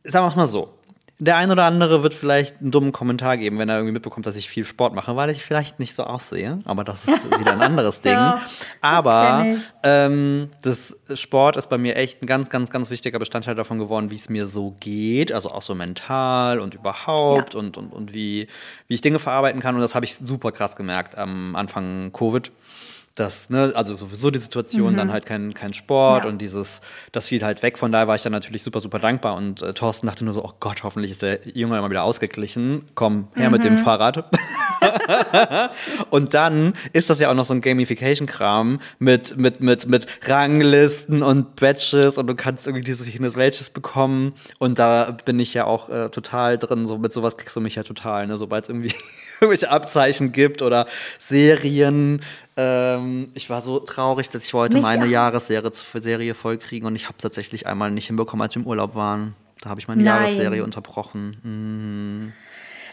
[0.04, 0.74] sagen wir mal so.
[1.22, 4.36] Der ein oder andere wird vielleicht einen dummen Kommentar geben, wenn er irgendwie mitbekommt, dass
[4.36, 6.60] ich viel Sport mache, weil ich vielleicht nicht so aussehe.
[6.64, 8.14] Aber das ist wieder ein anderes Ding.
[8.14, 8.40] Ja,
[8.80, 9.60] aber ich.
[9.82, 14.10] ähm, das Sport ist bei mir echt ein ganz, ganz, ganz wichtiger Bestandteil davon geworden,
[14.10, 15.30] wie es mir so geht.
[15.30, 17.60] Also auch so mental und überhaupt Ja.
[17.60, 18.46] und, und, und wie,
[18.88, 19.74] wie ich Dinge verarbeiten kann.
[19.74, 22.50] Und das habe ich super krass gemerkt am Anfang Covid.
[23.16, 26.26] Das, ne, also sowieso die Situation, dann halt kein, kein Sport Mhm.
[26.28, 26.32] Ja.
[26.32, 26.80] und dieses,
[27.12, 27.76] das fiel halt weg.
[27.76, 29.34] Von daher war ich dann natürlich super, super dankbar.
[29.36, 32.84] Und äh, Thorsten dachte nur so, oh Gott, hoffentlich ist der Junge immer wieder ausgeglichen.
[32.94, 33.64] Komm, her mit Mhm.
[33.64, 34.30] dem Fahrrad.
[36.10, 41.22] und dann ist das ja auch noch so ein Gamification-Kram mit, mit, mit, mit Ranglisten
[41.22, 44.34] und Badges und du kannst irgendwie dieses jenes welches bekommen.
[44.58, 46.86] Und da bin ich ja auch äh, total drin.
[46.86, 48.36] So mit sowas kriegst du mich ja total, ne?
[48.36, 48.94] Sobald es irgendwie
[49.40, 50.86] irgendwelche Abzeichen gibt oder
[51.18, 52.22] Serien.
[52.60, 55.08] Ähm, ich war so traurig, dass ich wollte Mich meine auch.
[55.08, 59.34] Jahresserie Serie vollkriegen und ich habe tatsächlich einmal nicht hinbekommen, als wir im Urlaub waren.
[59.62, 60.34] Da habe ich meine Nein.
[60.34, 62.34] Jahresserie unterbrochen.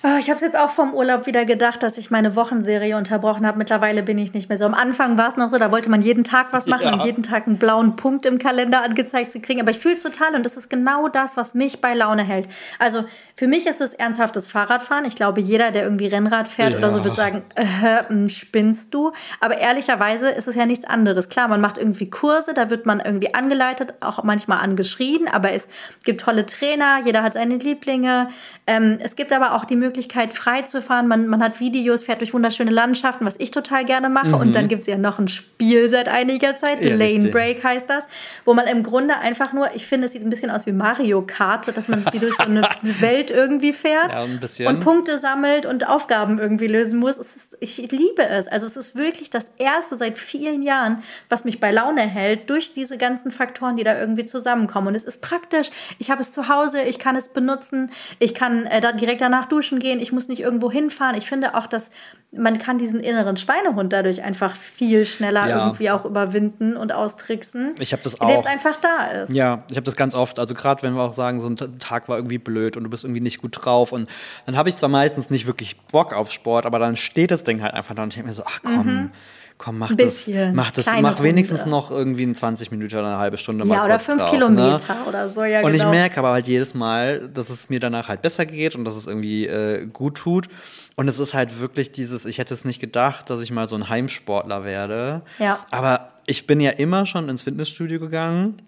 [0.10, 3.46] Oh, ich habe es jetzt auch vom Urlaub wieder gedacht, dass ich meine Wochenserie unterbrochen
[3.46, 3.58] habe.
[3.58, 4.64] Mittlerweile bin ich nicht mehr so.
[4.64, 6.94] Am Anfang war es noch so, da wollte man jeden Tag was machen Ja.
[6.94, 9.60] und jeden Tag einen blauen Punkt im Kalender angezeigt zu kriegen.
[9.60, 12.48] Aber ich fühle es total und das ist genau das, was mich bei Laune hält.
[12.80, 13.04] Also
[13.36, 15.04] für mich ist es ernsthaftes Fahrradfahren.
[15.04, 17.04] Ich glaube, jeder, der irgendwie Rennrad fährt oder so, Ja.
[17.04, 17.66] wird sagen, äh,
[18.08, 19.12] hm, spinnst du?
[19.42, 21.28] Aber ehrlicherweise ist es ja nichts anderes.
[21.28, 25.68] Klar, man macht irgendwie Kurse, da wird man irgendwie angeleitet, auch manchmal angeschrien, aber es
[26.06, 28.30] gibt tolle Trainer, jeder hat seine Lieblinge.
[28.70, 31.08] Ähm, es gibt aber auch die Möglichkeit, frei zu fahren.
[31.08, 34.36] Man, man hat Videos, fährt durch wunderschöne Landschaften, was ich total gerne mache.
[34.36, 37.32] Und dann gibt es ja noch ein Spiel seit einiger Zeit, Ja, Lane richtig.
[37.32, 38.08] Break heißt das,
[38.44, 41.22] wo man im Grunde einfach nur, ich finde, es sieht ein bisschen aus wie Mario
[41.22, 42.68] Kart, dass man durch so eine
[43.00, 47.18] Welt irgendwie fährt Ja, und Punkte sammelt und Aufgaben irgendwie lösen muss.
[47.18, 48.50] Ist, ich liebe es.
[48.50, 52.74] Also es ist wirklich das erste seit vielen Jahren, was mich bei Laune hält, durch
[52.74, 54.90] diese ganzen Faktoren, die da irgendwie zusammenkommen.
[54.90, 55.70] Und es ist praktisch.
[56.00, 59.46] Ich habe es zu Hause, ich kann es benutzen, ich kann äh, da direkt danach
[59.46, 61.16] duschen gehen, ich muss nicht irgendwo hinfahren.
[61.16, 61.92] Ich finde auch, dass
[62.36, 65.66] man kann diesen inneren Schweinehund dadurch einfach viel schneller Ja.
[65.66, 67.76] irgendwie auch überwinden und austricksen.
[67.80, 68.50] Ich habe das Indem es auch.
[68.50, 69.30] einfach da ist.
[69.34, 70.40] Ja, ich habe das ganz oft.
[70.40, 73.04] Also gerade wenn wir auch sagen, so ein Tag war irgendwie blöd und du bist
[73.04, 74.10] irgendwie nicht gut drauf und
[74.46, 77.62] dann habe ich zwar meistens nicht wirklich Bock auf Sport, aber dann steht das Ding
[77.62, 79.12] halt einfach da und ich denke mir so, ach komm,
[79.58, 81.72] komm, mach Ein das, bisschen, mach das, mach wenigstens Runde.
[81.72, 84.94] noch irgendwie in 20 Minuten oder eine halbe Stunde mal Ja, oder fünf drauf, Kilometer
[84.96, 85.06] Ne?
[85.08, 85.92] oder so, ja Und ich genau.
[85.92, 89.08] merke aber halt jedes Mal, dass es mir danach halt besser geht und dass es
[89.08, 90.48] irgendwie äh, gut tut.
[90.96, 93.76] Und es ist halt wirklich dieses, ich hätte es nicht gedacht, dass ich mal so
[93.76, 95.22] ein Heimsportler werde.
[95.40, 95.60] Ja.
[95.72, 98.62] Aber ich bin ja immer schon ins Fitnessstudio gegangen.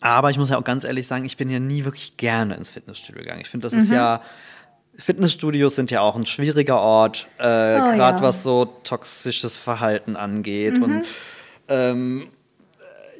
[0.00, 2.70] Aber ich muss ja auch ganz ehrlich sagen, ich bin ja nie wirklich gerne ins
[2.70, 3.40] Fitnessstudio gegangen.
[3.40, 3.84] Ich finde, das Mhm.
[3.84, 4.20] ist ja.
[4.98, 8.22] Fitnessstudios sind ja auch ein schwieriger Ort, äh, gerade Oh ja.
[8.22, 10.76] was so toxisches Verhalten angeht.
[10.76, 10.82] Mhm.
[10.82, 11.04] Und
[11.68, 12.28] ähm,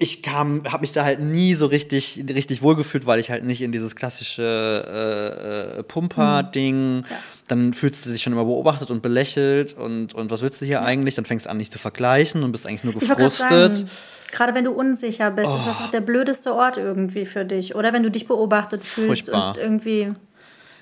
[0.01, 3.63] ich kam, habe mich da halt nie so richtig, richtig wohlgefühlt, weil ich halt nicht
[3.63, 7.05] in dieses klassische äh, äh, Pumper-Ding.
[7.49, 10.83] Dann fühlst du dich schon immer beobachtet und belächelt und, und was willst du hier
[10.83, 11.15] eigentlich?
[11.15, 13.87] Dann fängst du an, dich zu vergleichen und bist eigentlich nur gefrustet.
[14.31, 17.75] Gerade wenn du unsicher bist, ist das auch der blödeste Ort irgendwie für dich.
[17.75, 19.49] Oder wenn du dich beobachtet fühlst Furchtbar.
[19.49, 20.13] und irgendwie.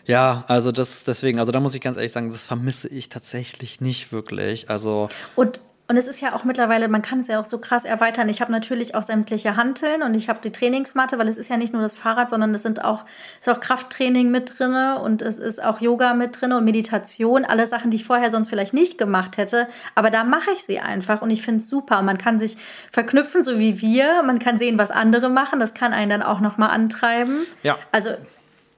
[0.06, 3.80] Ja, also das deswegen, also da muss ich ganz ehrlich sagen, das vermisse ich tatsächlich
[3.80, 4.70] nicht wirklich.
[4.70, 7.84] Also Und, und es ist ja auch mittlerweile, man kann es ja auch so krass
[7.84, 8.28] erweitern.
[8.28, 11.56] Ich habe natürlich auch sämtliche Hanteln und ich habe die Trainingsmatte, weil es ist ja
[11.56, 13.04] nicht nur das Fahrrad, sondern es sind auch,
[13.40, 17.44] ist auch Krafttraining mit drinne und es ist auch Yoga mit drinne und Meditation.
[17.44, 19.66] Alle Sachen, die ich vorher sonst vielleicht nicht gemacht hätte.
[19.96, 22.02] Aber da mache ich sie einfach und ich finde es super.
[22.02, 22.56] Man kann sich
[22.92, 24.22] verknüpfen, so wie wir.
[24.22, 25.58] Man kann sehen, was andere machen.
[25.58, 27.44] Das kann einen dann auch nochmal antreiben.
[27.64, 27.76] Ja.
[27.90, 28.10] Also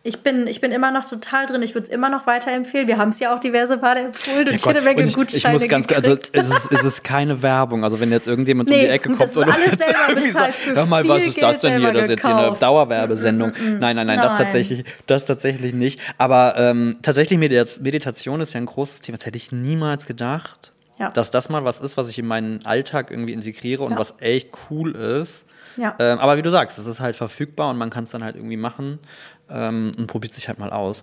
[0.09, 1.63] ich bin, ich bin immer noch total drin.
[1.63, 2.89] Ich würde es immer noch weiterempfehlen.
[2.89, 5.63] Wir haben es ja auch diverse Male empfohlen und Ja jede Menge ich, Gutscheine ich
[5.63, 6.31] muss ganz also gekriegt.
[6.33, 7.85] es ist, es ist keine Werbung.
[7.85, 11.07] Also wenn jetzt irgendjemand um Nee, die Ecke das kommt irgendwie bezahlt, sagt, hör mal,
[11.07, 11.93] was ist das denn hier?
[11.93, 12.57] Das ist jetzt hier eine.
[12.57, 13.53] Dauerwerbesendung.
[13.79, 14.39] Nein, nein, nein, das Nein.
[14.45, 16.01] tatsächlich, das tatsächlich nicht.
[16.17, 19.19] Aber ähm, tatsächlich Medita- Meditation ist ja ein großes Thema.
[19.19, 21.11] Das hätte ich niemals gedacht, Ja.
[21.11, 23.99] dass das mal was ist, was ich in meinen Alltag irgendwie integriere und Ja.
[23.99, 25.45] was echt cool ist.
[25.77, 25.95] Ja.
[26.01, 28.35] Ähm, aber wie du sagst, es ist halt verfügbar und man kann es dann halt
[28.35, 28.99] irgendwie machen
[29.51, 31.03] ähm, und probiert sich halt mal aus.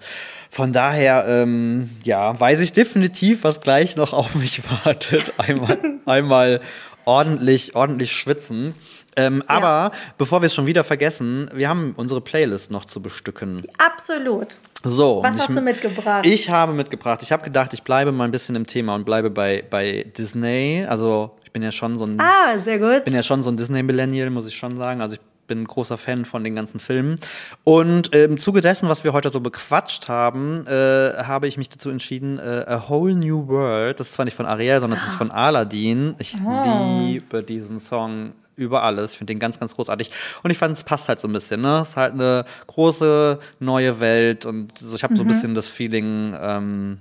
[0.50, 5.34] Von daher, ähm, ja, weiß ich definitiv, was gleich noch auf mich wartet.
[5.38, 6.62] Einmal, einmal
[7.06, 8.76] ordentlich, ordentlich schwitzen.
[9.18, 13.62] Ähm, Aber bevor wir es schon wieder vergessen, wir haben unsere Playlist noch zu bestücken.
[13.78, 14.58] Absolut.
[14.84, 15.22] So.
[15.24, 16.26] Was hast ich, du mitgebracht?
[16.26, 17.22] Ich habe mitgebracht.
[17.24, 20.86] Ich habe gedacht, ich bleibe mal ein bisschen im Thema und bleibe bei, bei Disney.
[20.88, 23.06] Also ich bin ja schon so ein Ah, sehr gut.
[23.06, 25.02] bin ja schon so ein Disney-Millennial, muss ich schon sagen.
[25.02, 27.16] Also ich bin ein großer Fan von den ganzen Filmen.
[27.64, 31.70] Und äh, im Zuge dessen, was wir heute so bequatscht haben, äh, habe ich mich
[31.70, 35.08] dazu entschieden, äh, A Whole New World, das ist zwar nicht von Ariel, sondern es
[35.08, 36.16] ist von Aladdin.
[36.20, 39.14] Ich liebe diesen Song über alles.
[39.14, 40.12] Ich finde den ganz, ganz großartig.
[40.44, 41.62] Und ich fand, es passt halt so ein bisschen.
[41.62, 41.80] Ne?
[41.82, 46.36] Es ist halt eine große neue Welt und ich habe so ein bisschen das Feeling,
[46.40, 47.00] ähm,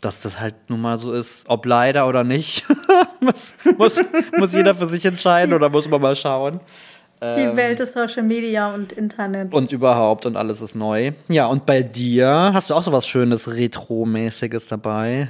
[0.00, 2.66] dass das halt nun mal so ist, ob leider oder nicht.
[3.20, 4.00] muss, muss,
[4.36, 6.60] muss jeder für sich entscheiden oder muss man mal schauen.
[7.22, 9.54] Die Welt des Social Media und Internet.
[9.54, 11.12] Und überhaupt und alles ist neu.
[11.28, 15.28] Ja, und bei dir hast du auch so was Schönes Retro-mäßiges dabei.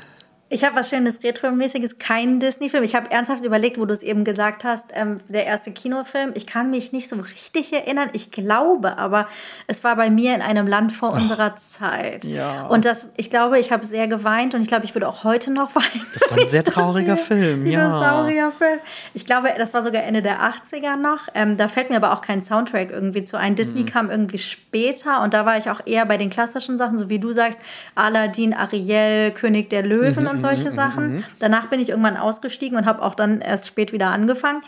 [0.52, 2.84] Ich habe was schönes Retro-mäßiges, kein Disney-Film.
[2.84, 6.32] Ich habe ernsthaft überlegt, wo du es eben gesagt hast, ähm, der erste Kinofilm.
[6.34, 8.10] Ich kann mich nicht so richtig erinnern.
[8.12, 9.28] Ich glaube, aber
[9.66, 12.26] es war bei mir in einem Land vor unserer Zeit.
[12.26, 12.66] ja.
[12.66, 15.50] Und das, ich glaube, ich habe sehr geweint und ich glaube, ich würde auch heute
[15.50, 16.06] noch weinen.
[16.12, 17.86] Das war ein sehr trauriger Film, ja.
[17.86, 18.78] Dinosaurierfilm.
[19.14, 21.28] Ich glaube, das war sogar Ende der 80er noch.
[21.34, 23.52] Ähm, da fällt mir aber auch kein Soundtrack irgendwie zu ein.
[23.52, 23.56] Mhm.
[23.56, 27.08] Disney kam irgendwie später und da war ich auch eher bei den klassischen Sachen, so
[27.08, 27.58] wie du sagst,
[27.94, 31.24] Aladdin, Ariel, König der Löwen Mhm, und solche Sachen.
[31.38, 34.62] Danach bin ich irgendwann ausgestiegen und habe auch dann erst spät wieder angefangen.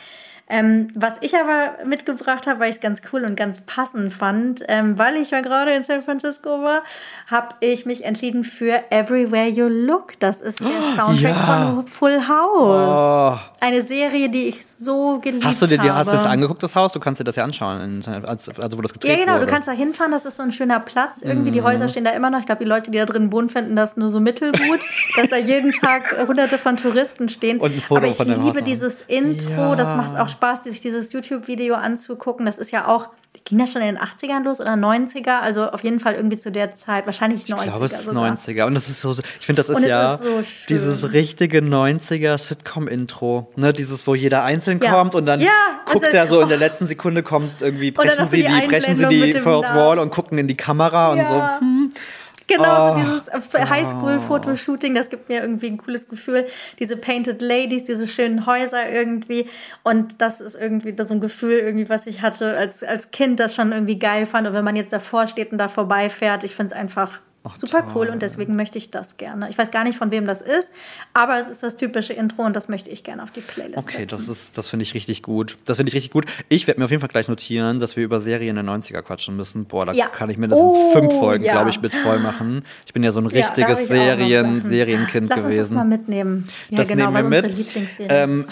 [0.47, 4.62] Ähm, was ich aber mitgebracht habe, weil ich es ganz cool und ganz passend fand,
[4.68, 6.82] ähm, weil ich ja gerade in San Francisco war,
[7.30, 10.20] habe ich mich entschieden für Everywhere You Look.
[10.20, 10.66] Das ist der
[10.97, 11.72] Soundtrack ja.
[11.74, 13.38] von Full House.
[13.40, 13.64] Oh.
[13.64, 15.99] Eine Serie, die ich so geliebt Hast du dir die, habe.
[16.01, 16.92] hast du das angeguckt, das Haus?
[16.92, 18.03] Du kannst dir das ja anschauen,
[18.59, 19.47] also wo das gedreht Ja, genau, wurde.
[19.47, 21.22] du kannst da hinfahren, das ist so ein schöner Platz.
[21.22, 21.64] Irgendwie die Mhm.
[21.64, 22.40] Häuser stehen da immer noch.
[22.40, 24.80] Ich glaube, die Leute, die da drin wohnen, finden das nur so mittelgut,
[25.16, 27.59] dass da jeden Tag hunderte von Touristen stehen.
[27.61, 28.64] Und ein Foto Aber ich von Haus liebe machen.
[28.66, 29.74] dieses Intro, Ja.
[29.76, 32.47] das macht auch Spaß, sich dieses YouTube-Video anzugucken.
[32.47, 33.09] Das ist ja auch,
[33.45, 35.41] ging das schon in den 80ern los oder 90er?
[35.41, 38.30] Also auf jeden Fall irgendwie zu der Zeit, wahrscheinlich 90er Ich glaube, es ist sogar.
[38.32, 38.64] 90er.
[38.66, 43.53] Und das ist so, ich finde, das ist ja ist so dieses richtige 90er Sitcom-Intro.
[43.57, 43.72] Ne?
[43.72, 44.93] Dieses, wo jeder einzeln Ja.
[44.93, 45.51] kommt und dann Ja,
[45.87, 49.07] guckt also- er so in der letzten Sekunde kommt irgendwie, brechen sie die brechen sie
[49.09, 49.68] die Fourth.
[49.74, 51.35] Wall und gucken in die Kamera und so.
[51.35, 51.61] Ja.
[52.47, 52.99] Genau, Oh.
[52.99, 56.47] so dieses Highschool-Fotoshooting, das gibt mir irgendwie ein cooles Gefühl.
[56.78, 59.49] Diese Painted Ladies, diese schönen Häuser irgendwie.
[59.82, 63.55] Und das ist irgendwie so ein Gefühl, irgendwie, was ich hatte als, als Kind, das
[63.55, 64.47] schon irgendwie geil fand.
[64.47, 67.20] Und wenn man jetzt davor steht und da vorbeifährt, ich finde es einfach
[67.53, 69.51] super cool und deswegen möchte ich das gerne.
[69.51, 70.72] Ich weiß gar nicht, von wem das ist,
[71.12, 74.07] aber es ist das typische Intro und das möchte ich gerne auf die Playlist Okay,
[74.07, 74.32] das setzen.
[74.32, 75.59] ist, das finde ich richtig gut.
[75.66, 76.24] Das finde ich richtig gut.
[76.49, 79.36] Ich werde mir auf jeden Fall gleich notieren, dass wir über Serien der 90er quatschen
[79.36, 79.66] müssen.
[79.66, 80.07] Boah, da Ja.
[80.07, 81.53] kann ich mindestens Oh, fünf Folgen, ja.
[81.53, 82.64] glaube ich, mit voll machen.
[82.86, 84.62] Ich bin ja so ein Ja, richtiges noch Serien.
[84.62, 85.74] Serienkind Lass uns das gewesen.
[85.74, 86.45] mal mitnehmen.
[86.70, 87.55] Ja, das genau, nehmen wir mit.
[88.09, 88.47] Ähm,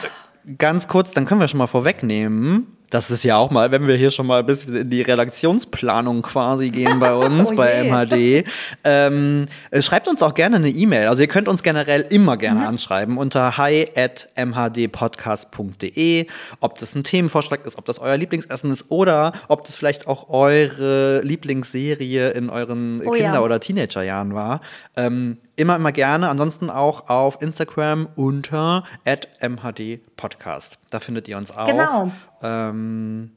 [0.58, 2.66] ganz kurz, dann können wir schon mal vorwegnehmen.
[2.92, 6.20] Das ist ja auch mal, wenn wir hier schon mal ein bisschen in die Redaktionsplanung
[6.20, 7.82] quasi gehen bei uns, Oh bei.
[7.84, 8.44] MHD.
[8.84, 11.08] Ähm, äh, schreibt uns auch gerne eine E-Mail.
[11.08, 12.66] Also ihr könnt uns generell immer gerne Mhm.
[12.66, 16.26] anschreiben unter hi at mhdpodcast.de,
[16.60, 20.28] ob das ein Themenvorschlag ist, ob das euer Lieblingsessen ist oder ob das vielleicht auch
[20.28, 23.40] eure Lieblingsserie in euren Oh Kinder- ja.
[23.42, 24.60] oder Teenagerjahren war.
[24.96, 26.28] Ähm, immer, immer gerne.
[26.28, 30.78] Ansonsten auch auf Instagram unter mhdpodcast.
[30.90, 31.66] Da findet ihr uns auch.
[31.66, 32.12] Genau.
[32.42, 33.32] Ähm,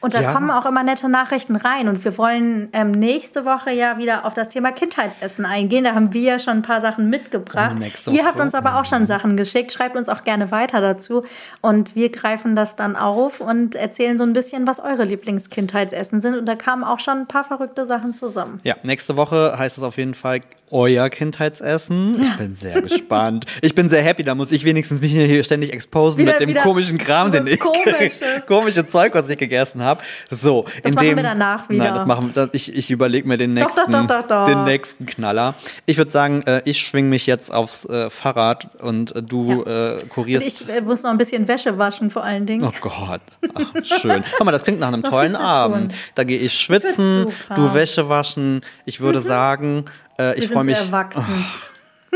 [0.00, 0.32] Und da Ja.
[0.32, 1.88] kommen auch immer nette Nachrichten rein.
[1.88, 5.84] Und wir wollen ähm, nächste Woche ja wieder auf das Thema Kindheitsessen eingehen.
[5.84, 7.76] Da haben wir ja schon ein paar Sachen mitgebracht.
[8.06, 9.72] Oh, Ihr habt uns aber auch schon Sachen geschickt.
[9.72, 11.24] Schreibt uns auch gerne weiter dazu.
[11.60, 16.36] Und wir greifen das dann auf und erzählen so ein bisschen, was eure Lieblingskindheitsessen sind.
[16.36, 18.60] Und da kamen auch schon ein paar verrückte Sachen zusammen.
[18.64, 20.40] ja, nächste Woche heißt es auf jeden Fall
[20.70, 22.20] euer Kindheitsessen.
[22.22, 23.46] Ich bin sehr gespannt.
[23.62, 24.22] Ich bin sehr happy.
[24.22, 27.58] Da muss ich wenigstens mich hier ständig exposen Wieder- mit dem komischen Kram, den ich
[27.58, 28.46] Komisches.
[28.46, 29.87] komische Zeug, was ich gegessen habe.
[30.30, 31.84] So, Das in machen dem, wir danach wieder.
[31.84, 32.48] Nein, das machen wir.
[32.52, 35.54] Ich, ich überlege mir den nächsten, doch, doch, doch, den nächsten Knaller.
[35.86, 39.94] Ich würde sagen, äh, ich schwing mich jetzt aufs äh, Fahrrad und äh, du äh,
[40.02, 40.46] Und kurierst.
[40.46, 42.64] ich äh, muss noch ein bisschen Wäsche waschen, vor allen Dingen.
[42.64, 43.20] Oh Gott,
[43.54, 44.22] Ach, schön.
[44.36, 45.94] Guck mal, das klingt nach einem tollen Abend.
[46.14, 48.60] Da gehe ich schwitzen, du Wäsche waschen.
[48.84, 49.84] Ich würde sagen,
[50.18, 50.76] äh, ich freue mich.
[50.78, 51.44] erwachsen.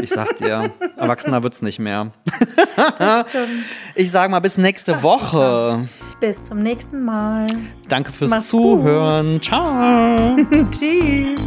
[0.00, 2.12] Ich sag dir, erwachsener wird's nicht mehr.
[3.94, 5.88] ich sage mal bis nächste Woche.
[6.20, 7.46] Bis zum nächsten Mal.
[7.88, 9.40] Danke fürs Mach's Zuhören.
[9.42, 10.36] Ciao.
[10.70, 11.40] Tschüss.